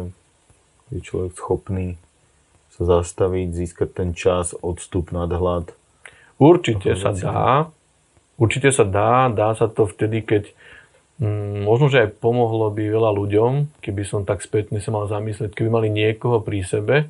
je 0.91 0.99
človek 0.99 1.31
schopný 1.39 1.95
sa 2.75 2.99
zastaviť, 2.99 3.55
získať 3.55 3.89
ten 3.95 4.09
čas, 4.11 4.51
odstup, 4.59 5.15
nadhľad? 5.15 5.71
Určite 6.43 6.99
sa 6.99 7.15
dá. 7.15 7.71
Určite 8.35 8.75
sa 8.75 8.83
dá. 8.83 9.31
Dá 9.31 9.55
sa 9.55 9.71
to 9.71 9.87
vtedy, 9.87 10.27
keď 10.27 10.51
mm, 11.23 11.63
možno, 11.63 11.87
že 11.87 12.03
aj 12.03 12.19
pomohlo 12.19 12.67
by 12.67 12.83
veľa 12.83 13.11
ľuďom, 13.15 13.79
keby 13.79 14.03
som 14.03 14.27
tak 14.27 14.43
spätne 14.43 14.83
sa 14.83 14.91
mal 14.91 15.07
zamyslieť, 15.07 15.55
keby 15.55 15.69
mali 15.71 15.87
niekoho 15.87 16.43
pri 16.43 16.67
sebe, 16.67 17.07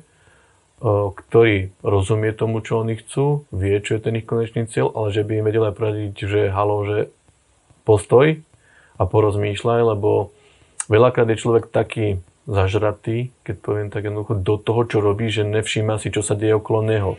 ktorý 0.84 1.72
rozumie 1.80 2.30
tomu, 2.36 2.60
čo 2.60 2.84
oni 2.84 3.00
chcú, 3.00 3.48
vie, 3.50 3.80
čo 3.80 3.98
je 3.98 4.04
ten 4.04 4.20
ich 4.20 4.28
konečný 4.28 4.68
cieľ, 4.68 4.92
ale 4.92 5.10
že 5.10 5.24
by 5.24 5.40
im 5.40 5.46
vedel 5.48 5.64
aj 5.66 5.74
poradiť, 5.80 6.14
že 6.28 6.40
halo, 6.52 6.84
že 6.84 6.98
postoj 7.88 8.38
a 8.98 9.02
porozmýšľaj, 9.04 9.80
lebo 9.94 10.30
veľakrát 10.86 11.28
je 11.32 11.40
človek 11.40 11.70
taký 11.70 12.22
zažratý, 12.44 13.32
keď 13.42 13.56
poviem 13.60 13.88
tak 13.88 14.04
jednoducho, 14.04 14.36
do 14.36 14.60
toho, 14.60 14.84
čo 14.84 14.98
robí, 15.00 15.32
že 15.32 15.48
nevšíma 15.48 15.96
si, 15.96 16.12
čo 16.12 16.20
sa 16.20 16.36
deje 16.36 16.56
okolo 16.60 16.84
neho. 16.84 17.12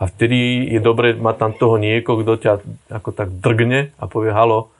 A 0.00 0.08
vtedy 0.08 0.64
je 0.72 0.80
dobre 0.80 1.12
mať 1.12 1.36
tam 1.36 1.52
toho 1.52 1.76
niekoho, 1.76 2.24
kto 2.24 2.32
ťa 2.40 2.52
ako 2.88 3.10
tak 3.12 3.28
drgne 3.36 3.92
a 4.00 4.04
povie, 4.08 4.32
halo, 4.32 4.72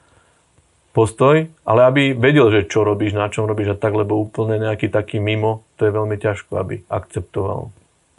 postoj, 0.91 1.47
ale 1.63 1.81
aby 1.85 2.03
vedel, 2.17 2.49
že 2.49 2.67
čo 2.67 2.81
robíš, 2.81 3.13
na 3.13 3.29
čom 3.29 3.45
robíš 3.45 3.77
a 3.77 3.79
tak, 3.79 3.93
lebo 3.93 4.17
úplne 4.17 4.57
nejaký 4.59 4.89
taký 4.89 5.21
mimo, 5.21 5.63
to 5.77 5.87
je 5.87 5.93
veľmi 5.93 6.17
ťažko, 6.17 6.51
aby 6.57 6.81
akceptoval. 6.89 7.69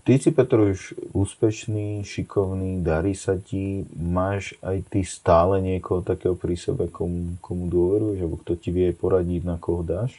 Ty 0.02 0.18
si, 0.18 0.34
Petr, 0.34 0.74
už 0.74 0.98
úspešný, 1.14 2.02
šikovný, 2.02 2.82
darí 2.82 3.14
sa 3.14 3.38
ti, 3.38 3.86
máš 3.94 4.58
aj 4.58 4.82
ty 4.90 5.06
stále 5.06 5.62
niekoho 5.62 6.02
takého 6.02 6.34
pri 6.34 6.58
sebe, 6.58 6.90
komu, 6.90 7.38
komu 7.38 7.70
dôveruješ, 7.70 8.18
alebo 8.18 8.42
kto 8.42 8.58
ti 8.58 8.74
vie 8.74 8.90
poradiť, 8.90 9.46
na 9.46 9.62
koho 9.62 9.86
dáš? 9.86 10.18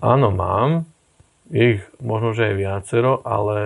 Áno, 0.00 0.32
mám. 0.32 0.88
Ich 1.52 1.84
možno, 2.00 2.32
že 2.32 2.48
aj 2.48 2.56
viacero, 2.56 3.20
ale 3.20 3.58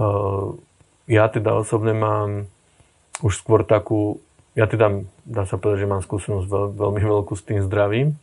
uh, 0.00 0.56
ja 1.04 1.28
teda 1.28 1.52
osobne 1.52 1.92
mám 1.92 2.48
už 3.20 3.36
skôr 3.36 3.68
takú, 3.68 4.24
ja 4.56 4.64
teda, 4.64 5.04
dá 5.28 5.44
sa 5.44 5.60
povedať, 5.60 5.84
že 5.84 5.92
mám 5.92 6.00
skúsenosť 6.00 6.48
veľ, 6.48 6.66
veľmi 6.72 7.02
veľkú 7.04 7.36
s 7.36 7.44
tým 7.44 7.60
zdravím, 7.68 8.16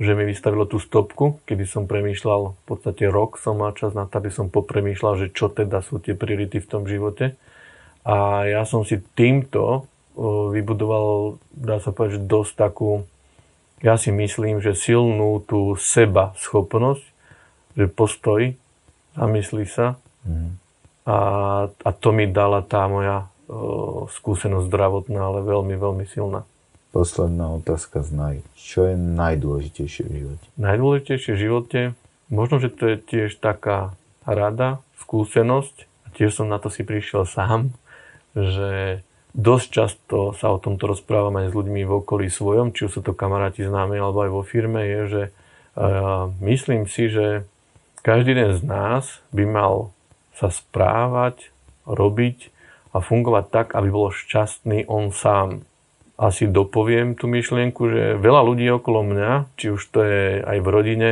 že 0.00 0.16
mi 0.16 0.24
vystavilo 0.24 0.64
tú 0.64 0.80
stopku, 0.80 1.44
kedy 1.44 1.68
som 1.68 1.84
premýšľal, 1.84 2.56
v 2.56 2.64
podstate 2.64 3.06
rok 3.08 3.36
som 3.36 3.60
mal 3.60 3.76
čas 3.76 3.92
na 3.92 4.08
to, 4.08 4.18
aby 4.18 4.32
som 4.32 4.48
popremýšľal, 4.48 5.20
že 5.20 5.26
čo 5.32 5.52
teda 5.52 5.84
sú 5.84 6.00
tie 6.00 6.16
priority 6.16 6.58
v 6.60 6.70
tom 6.70 6.88
živote. 6.88 7.36
A 8.02 8.48
ja 8.48 8.64
som 8.64 8.82
si 8.82 8.98
týmto 9.14 9.86
vybudoval, 10.52 11.38
dá 11.54 11.80
sa 11.80 11.94
povedať, 11.94 12.20
že 12.20 12.28
dosť 12.28 12.52
takú, 12.56 13.06
ja 13.82 13.98
si 13.98 14.14
myslím, 14.14 14.62
že 14.62 14.78
silnú 14.78 15.42
tú 15.42 15.74
seba 15.78 16.36
schopnosť, 16.38 17.04
že 17.74 17.84
postoj, 17.88 18.54
zamyslí 19.16 19.64
sa. 19.66 19.98
Mm. 20.22 20.60
A, 21.02 21.18
a 21.68 21.90
to 21.90 22.14
mi 22.14 22.30
dala 22.30 22.62
tá 22.62 22.86
moja 22.86 23.26
skúsenosť 24.08 24.70
zdravotná, 24.70 25.18
ale 25.18 25.44
veľmi, 25.44 25.74
veľmi 25.76 26.04
silná. 26.06 26.46
Posledná 26.92 27.56
otázka 27.56 28.04
z 28.04 28.10
naj. 28.12 28.36
Čo 28.52 28.92
je 28.92 29.00
najdôležitejšie 29.00 30.04
v 30.04 30.12
živote? 30.12 30.46
Najdôležitejšie 30.60 31.32
v 31.32 31.40
živote, 31.40 31.80
možno, 32.28 32.60
že 32.60 32.68
to 32.68 32.84
je 32.92 32.96
tiež 33.00 33.40
taká 33.40 33.96
rada, 34.28 34.84
skúsenosť. 35.00 35.88
A 36.04 36.06
tiež 36.12 36.36
som 36.36 36.52
na 36.52 36.60
to 36.60 36.68
si 36.68 36.84
prišiel 36.84 37.24
sám, 37.24 37.72
že 38.36 39.00
dosť 39.32 39.66
často 39.72 40.36
sa 40.36 40.52
o 40.52 40.60
tomto 40.60 40.92
rozprávam 40.92 41.40
aj 41.40 41.52
s 41.52 41.56
ľuďmi 41.56 41.80
v 41.88 41.92
okolí 42.04 42.28
svojom, 42.28 42.76
či 42.76 42.84
už 42.84 42.92
sú 42.92 43.00
to 43.00 43.16
kamaráti 43.16 43.64
známe 43.64 43.96
alebo 43.96 44.28
aj 44.28 44.30
vo 44.30 44.42
firme, 44.44 44.84
je, 44.84 45.00
že 45.08 45.22
uh, 45.80 46.28
myslím 46.44 46.84
si, 46.84 47.08
že 47.08 47.48
každý 48.04 48.36
jeden 48.36 48.52
z 48.52 48.62
nás 48.68 49.24
by 49.32 49.48
mal 49.48 49.96
sa 50.36 50.52
správať, 50.52 51.48
robiť 51.88 52.52
a 52.92 53.00
fungovať 53.00 53.44
tak, 53.48 53.66
aby 53.72 53.88
bol 53.88 54.12
šťastný 54.12 54.84
on 54.84 55.08
sám 55.08 55.64
asi 56.22 56.46
dopoviem 56.46 57.18
tú 57.18 57.26
myšlienku, 57.26 57.82
že 57.90 58.02
veľa 58.22 58.46
ľudí 58.46 58.70
okolo 58.70 59.02
mňa, 59.02 59.58
či 59.58 59.74
už 59.74 59.82
to 59.90 60.06
je 60.06 60.38
aj 60.38 60.58
v 60.62 60.68
rodine, 60.70 61.10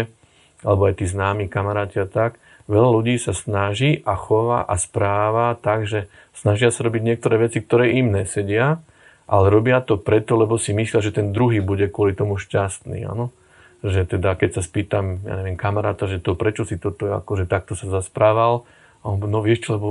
alebo 0.63 0.87
aj 0.87 1.03
tí 1.03 1.11
známi 1.11 1.51
kamaráti 1.51 1.99
a 1.99 2.07
tak, 2.07 2.39
veľa 2.71 2.91
ľudí 2.95 3.19
sa 3.19 3.35
snaží 3.35 3.99
a 4.07 4.15
chová 4.15 4.63
a 4.63 4.79
správa 4.79 5.59
tak, 5.59 5.91
že 5.91 6.07
snažia 6.31 6.71
sa 6.71 6.87
robiť 6.87 7.03
niektoré 7.03 7.43
veci, 7.43 7.59
ktoré 7.59 7.99
im 7.99 8.15
nesedia, 8.15 8.79
ale 9.27 9.51
robia 9.51 9.83
to 9.83 9.99
preto, 9.99 10.39
lebo 10.39 10.55
si 10.63 10.71
myslia, 10.71 11.03
že 11.03 11.11
ten 11.11 11.35
druhý 11.35 11.59
bude 11.59 11.91
kvôli 11.91 12.15
tomu 12.15 12.39
šťastný. 12.39 13.03
Áno? 13.11 13.35
Že 13.83 14.15
teda, 14.15 14.39
keď 14.39 14.59
sa 14.59 14.63
spýtam, 14.63 15.27
ja 15.27 15.35
neviem, 15.43 15.59
kamaráta, 15.59 16.07
že 16.07 16.23
to 16.23 16.39
prečo 16.39 16.63
si 16.63 16.79
toto 16.79 17.11
akože 17.11 17.51
takto 17.51 17.75
sa 17.75 17.91
zasprával, 17.91 18.63
a 19.01 19.05
on, 19.09 19.17
no 19.17 19.41
vieš 19.41 19.65
čo, 19.67 19.81
lebo 19.81 19.89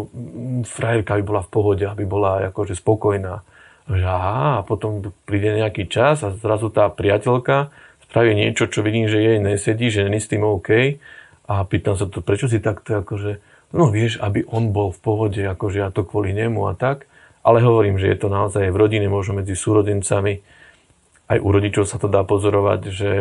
frajerka 0.69 1.17
by 1.17 1.23
bola 1.25 1.41
v 1.41 1.49
pohode, 1.49 1.81
aby 1.81 2.05
bola 2.05 2.53
akože 2.53 2.77
spokojná 2.77 3.41
že 3.89 4.05
aha, 4.05 4.61
a 4.61 4.65
potom 4.65 5.01
príde 5.25 5.57
nejaký 5.57 5.89
čas 5.89 6.21
a 6.21 6.29
zrazu 6.29 6.69
tá 6.69 6.93
priateľka 6.93 7.73
spraví 8.09 8.33
niečo, 8.33 8.69
čo 8.69 8.85
vidím, 8.85 9.05
že 9.05 9.21
jej 9.21 9.37
nesedí, 9.37 9.93
že 9.93 10.05
není 10.05 10.17
s 10.17 10.29
tým 10.29 10.41
OK. 10.41 10.97
A 11.49 11.65
pýtam 11.65 11.97
sa 11.97 12.05
to, 12.05 12.21
prečo 12.21 12.45
si 12.45 12.61
takto 12.61 13.01
akože, 13.01 13.41
no 13.73 13.89
vieš, 13.89 14.21
aby 14.21 14.45
on 14.49 14.69
bol 14.69 14.89
v 14.93 14.99
pohode, 15.01 15.41
akože 15.41 15.77
ja 15.81 15.89
to 15.89 16.05
kvôli 16.05 16.33
nemu 16.33 16.69
a 16.69 16.73
tak. 16.77 17.09
Ale 17.41 17.65
hovorím, 17.65 17.97
že 17.97 18.09
je 18.13 18.17
to 18.21 18.29
naozaj 18.29 18.69
v 18.69 18.77
rodine, 18.77 19.09
možno 19.09 19.41
medzi 19.41 19.57
súrodencami. 19.57 20.41
Aj 21.29 21.37
u 21.37 21.49
rodičov 21.49 21.85
sa 21.85 21.97
to 21.97 22.09
dá 22.09 22.21
pozorovať, 22.25 22.81
že, 22.89 23.13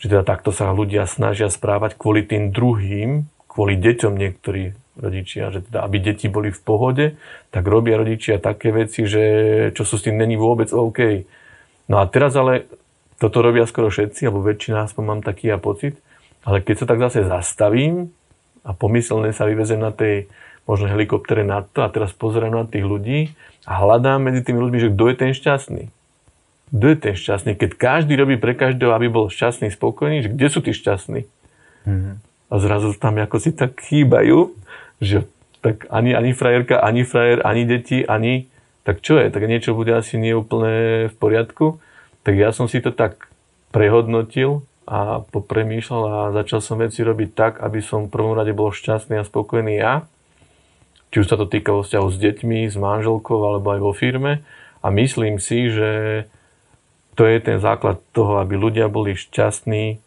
že 0.00 0.06
teda 0.08 0.24
takto 0.24 0.52
sa 0.52 0.72
ľudia 0.72 1.04
snažia 1.08 1.48
správať 1.52 2.00
kvôli 2.00 2.24
tým 2.24 2.52
druhým, 2.52 3.28
kvôli 3.48 3.76
deťom 3.80 4.12
niektorí 4.12 4.76
rodičia, 4.96 5.52
že 5.52 5.64
teda 5.64 5.84
aby 5.84 5.96
deti 6.00 6.26
boli 6.26 6.48
v 6.48 6.60
pohode, 6.60 7.06
tak 7.52 7.64
robia 7.68 8.00
rodičia 8.00 8.40
také 8.40 8.72
veci, 8.72 9.04
že 9.04 9.22
čo 9.76 9.84
sú 9.84 10.00
s 10.00 10.04
tým 10.08 10.16
není 10.16 10.40
vôbec 10.40 10.72
OK. 10.72 11.28
No 11.86 12.00
a 12.00 12.08
teraz 12.08 12.32
ale 12.34 12.66
toto 13.20 13.40
robia 13.40 13.64
skoro 13.68 13.88
všetci, 13.88 14.28
alebo 14.28 14.44
väčšina, 14.44 14.88
aspoň 14.88 15.02
mám 15.04 15.20
taký 15.24 15.52
ja 15.52 15.58
pocit, 15.60 15.96
ale 16.44 16.60
keď 16.60 16.84
sa 16.84 16.86
tak 16.88 17.00
zase 17.00 17.24
zastavím 17.24 18.12
a 18.64 18.72
pomyselne 18.76 19.32
sa 19.32 19.48
vyvezem 19.48 19.80
na 19.80 19.92
tej 19.92 20.28
možno 20.66 20.90
helikoptere 20.90 21.46
nad 21.46 21.70
to 21.70 21.86
a 21.86 21.88
teraz 21.88 22.10
pozerám 22.10 22.52
na 22.52 22.66
tých 22.66 22.82
ľudí 22.82 23.18
a 23.64 23.78
hľadám 23.80 24.18
medzi 24.18 24.42
tými 24.42 24.58
ľuďmi, 24.58 24.78
že 24.82 24.92
kto 24.92 25.04
je 25.06 25.16
ten 25.16 25.32
šťastný. 25.32 25.84
Kto 26.74 26.86
je 26.90 26.96
ten 26.98 27.14
šťastný? 27.14 27.54
Keď 27.54 27.70
každý 27.78 28.18
robí 28.18 28.34
pre 28.34 28.58
každého, 28.58 28.90
aby 28.90 29.06
bol 29.06 29.30
šťastný, 29.30 29.70
spokojný, 29.70 30.26
že 30.26 30.32
kde 30.34 30.46
sú 30.50 30.58
tí 30.58 30.74
šťastní? 30.74 31.30
Mm-hmm. 31.86 32.14
A 32.50 32.54
zrazu 32.58 32.94
tam 32.98 33.18
ako 33.18 33.38
si 33.38 33.54
tak 33.54 33.78
chýbajú, 33.78 34.54
že 35.00 35.28
tak 35.60 35.90
ani, 35.90 36.14
ani 36.14 36.30
frajerka, 36.30 36.78
ani 36.78 37.02
frajer, 37.02 37.42
ani 37.42 37.66
deti, 37.66 38.06
ani... 38.06 38.46
Tak 38.86 39.02
čo 39.02 39.18
je? 39.18 39.34
Tak 39.34 39.42
niečo 39.50 39.74
bude 39.74 39.90
asi 39.90 40.14
nie 40.14 40.30
úplne 40.30 41.10
v 41.10 41.14
poriadku. 41.18 41.82
Tak 42.22 42.38
ja 42.38 42.54
som 42.54 42.70
si 42.70 42.78
to 42.78 42.94
tak 42.94 43.26
prehodnotil 43.74 44.62
a 44.86 45.26
popremýšľal 45.34 46.02
a 46.06 46.18
začal 46.30 46.62
som 46.62 46.78
veci 46.78 47.02
robiť 47.02 47.30
tak, 47.34 47.52
aby 47.58 47.82
som 47.82 48.06
v 48.06 48.14
prvom 48.14 48.38
rade 48.38 48.54
bol 48.54 48.70
šťastný 48.70 49.18
a 49.18 49.26
spokojný 49.26 49.82
ja. 49.82 50.06
Či 51.10 51.26
už 51.26 51.26
sa 51.26 51.34
to 51.34 51.50
týka 51.50 51.74
vzťahu 51.74 52.06
s 52.14 52.16
deťmi, 52.22 52.70
s 52.70 52.78
manželkou 52.78 53.42
alebo 53.42 53.74
aj 53.74 53.80
vo 53.82 53.90
firme. 53.90 54.46
A 54.86 54.94
myslím 54.94 55.42
si, 55.42 55.66
že 55.66 55.90
to 57.18 57.26
je 57.26 57.42
ten 57.42 57.58
základ 57.58 57.98
toho, 58.14 58.38
aby 58.38 58.54
ľudia 58.54 58.86
boli 58.86 59.18
šťastní 59.18 59.98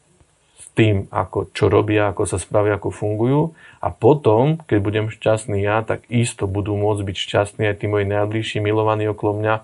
s 0.60 0.66
tým, 0.76 1.08
ako, 1.08 1.56
čo 1.56 1.72
robia, 1.72 2.12
ako 2.12 2.28
sa 2.28 2.36
spravia, 2.36 2.76
ako 2.76 2.92
fungujú. 2.92 3.56
A 3.80 3.88
potom, 3.96 4.60
keď 4.68 4.80
budem 4.84 5.06
šťastný 5.08 5.64
ja, 5.64 5.80
tak 5.88 6.04
isto 6.12 6.52
budú 6.52 6.76
môcť 6.76 7.02
byť 7.08 7.18
šťastní 7.18 7.64
aj 7.64 7.76
tí 7.80 7.86
moji 7.88 8.04
najbližší 8.04 8.60
milovaní 8.60 9.08
okolo 9.08 9.40
mňa, 9.40 9.56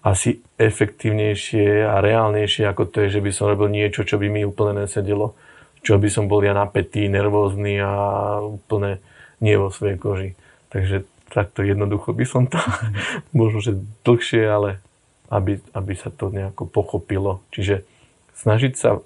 asi 0.00 0.40
efektívnejšie 0.56 1.84
a 1.84 2.00
reálnejšie 2.00 2.64
ako 2.64 2.88
to 2.88 3.04
je, 3.04 3.20
že 3.20 3.24
by 3.24 3.30
som 3.36 3.52
robil 3.52 3.68
niečo, 3.68 4.04
čo 4.04 4.16
by 4.16 4.32
mi 4.32 4.48
úplne 4.48 4.84
nesedelo. 4.84 5.36
Čo 5.80 5.96
by 5.96 6.08
som 6.12 6.28
bol 6.28 6.44
ja 6.44 6.52
napätý, 6.52 7.08
nervózny 7.08 7.80
a 7.80 7.92
úplne 8.44 9.00
nie 9.40 9.56
vo 9.56 9.72
svojej 9.72 9.96
koži. 9.96 10.30
Takže 10.68 11.08
takto 11.32 11.64
jednoducho 11.64 12.12
by 12.12 12.24
som 12.28 12.44
to, 12.48 12.60
možno, 13.36 13.64
že 13.64 13.72
dlhšie, 14.04 14.44
ale 14.44 14.84
aby, 15.32 15.60
aby 15.72 15.92
sa 15.96 16.12
to 16.12 16.28
nejako 16.28 16.68
pochopilo. 16.68 17.40
Čiže 17.52 17.84
snažiť 18.36 18.72
sa 18.76 19.00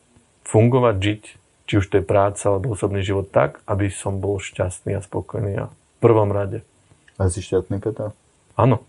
fungovať, 0.44 0.96
žiť, 1.00 1.22
či 1.64 1.72
už 1.80 1.86
to 1.88 1.98
je 2.00 2.04
práca 2.04 2.44
alebo 2.52 2.76
osobný 2.76 3.00
život 3.00 3.28
tak, 3.32 3.64
aby 3.64 3.88
som 3.88 4.20
bol 4.20 4.36
šťastný 4.38 4.96
a 4.96 5.00
spokojný 5.00 5.52
a 5.56 5.64
v 5.72 5.98
prvom 5.98 6.30
rade. 6.30 6.60
A 7.16 7.32
si 7.32 7.40
šťastný, 7.40 7.80
Peter? 7.80 8.12
Áno. 8.54 8.84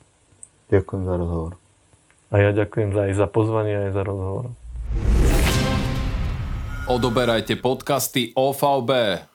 Ďakujem 0.69 1.03
za 1.05 1.15
rozhovor. 1.15 1.51
A 2.33 2.35
ja 2.41 2.49
ďakujem 2.51 2.89
za, 2.91 3.01
aj 3.05 3.13
za 3.13 3.27
pozvanie, 3.29 3.73
aj 3.89 3.91
za 3.93 4.03
rozhovor. 4.03 4.45
Odoberajte 6.89 7.57
podcasty 7.57 8.33
OVB. 8.33 9.34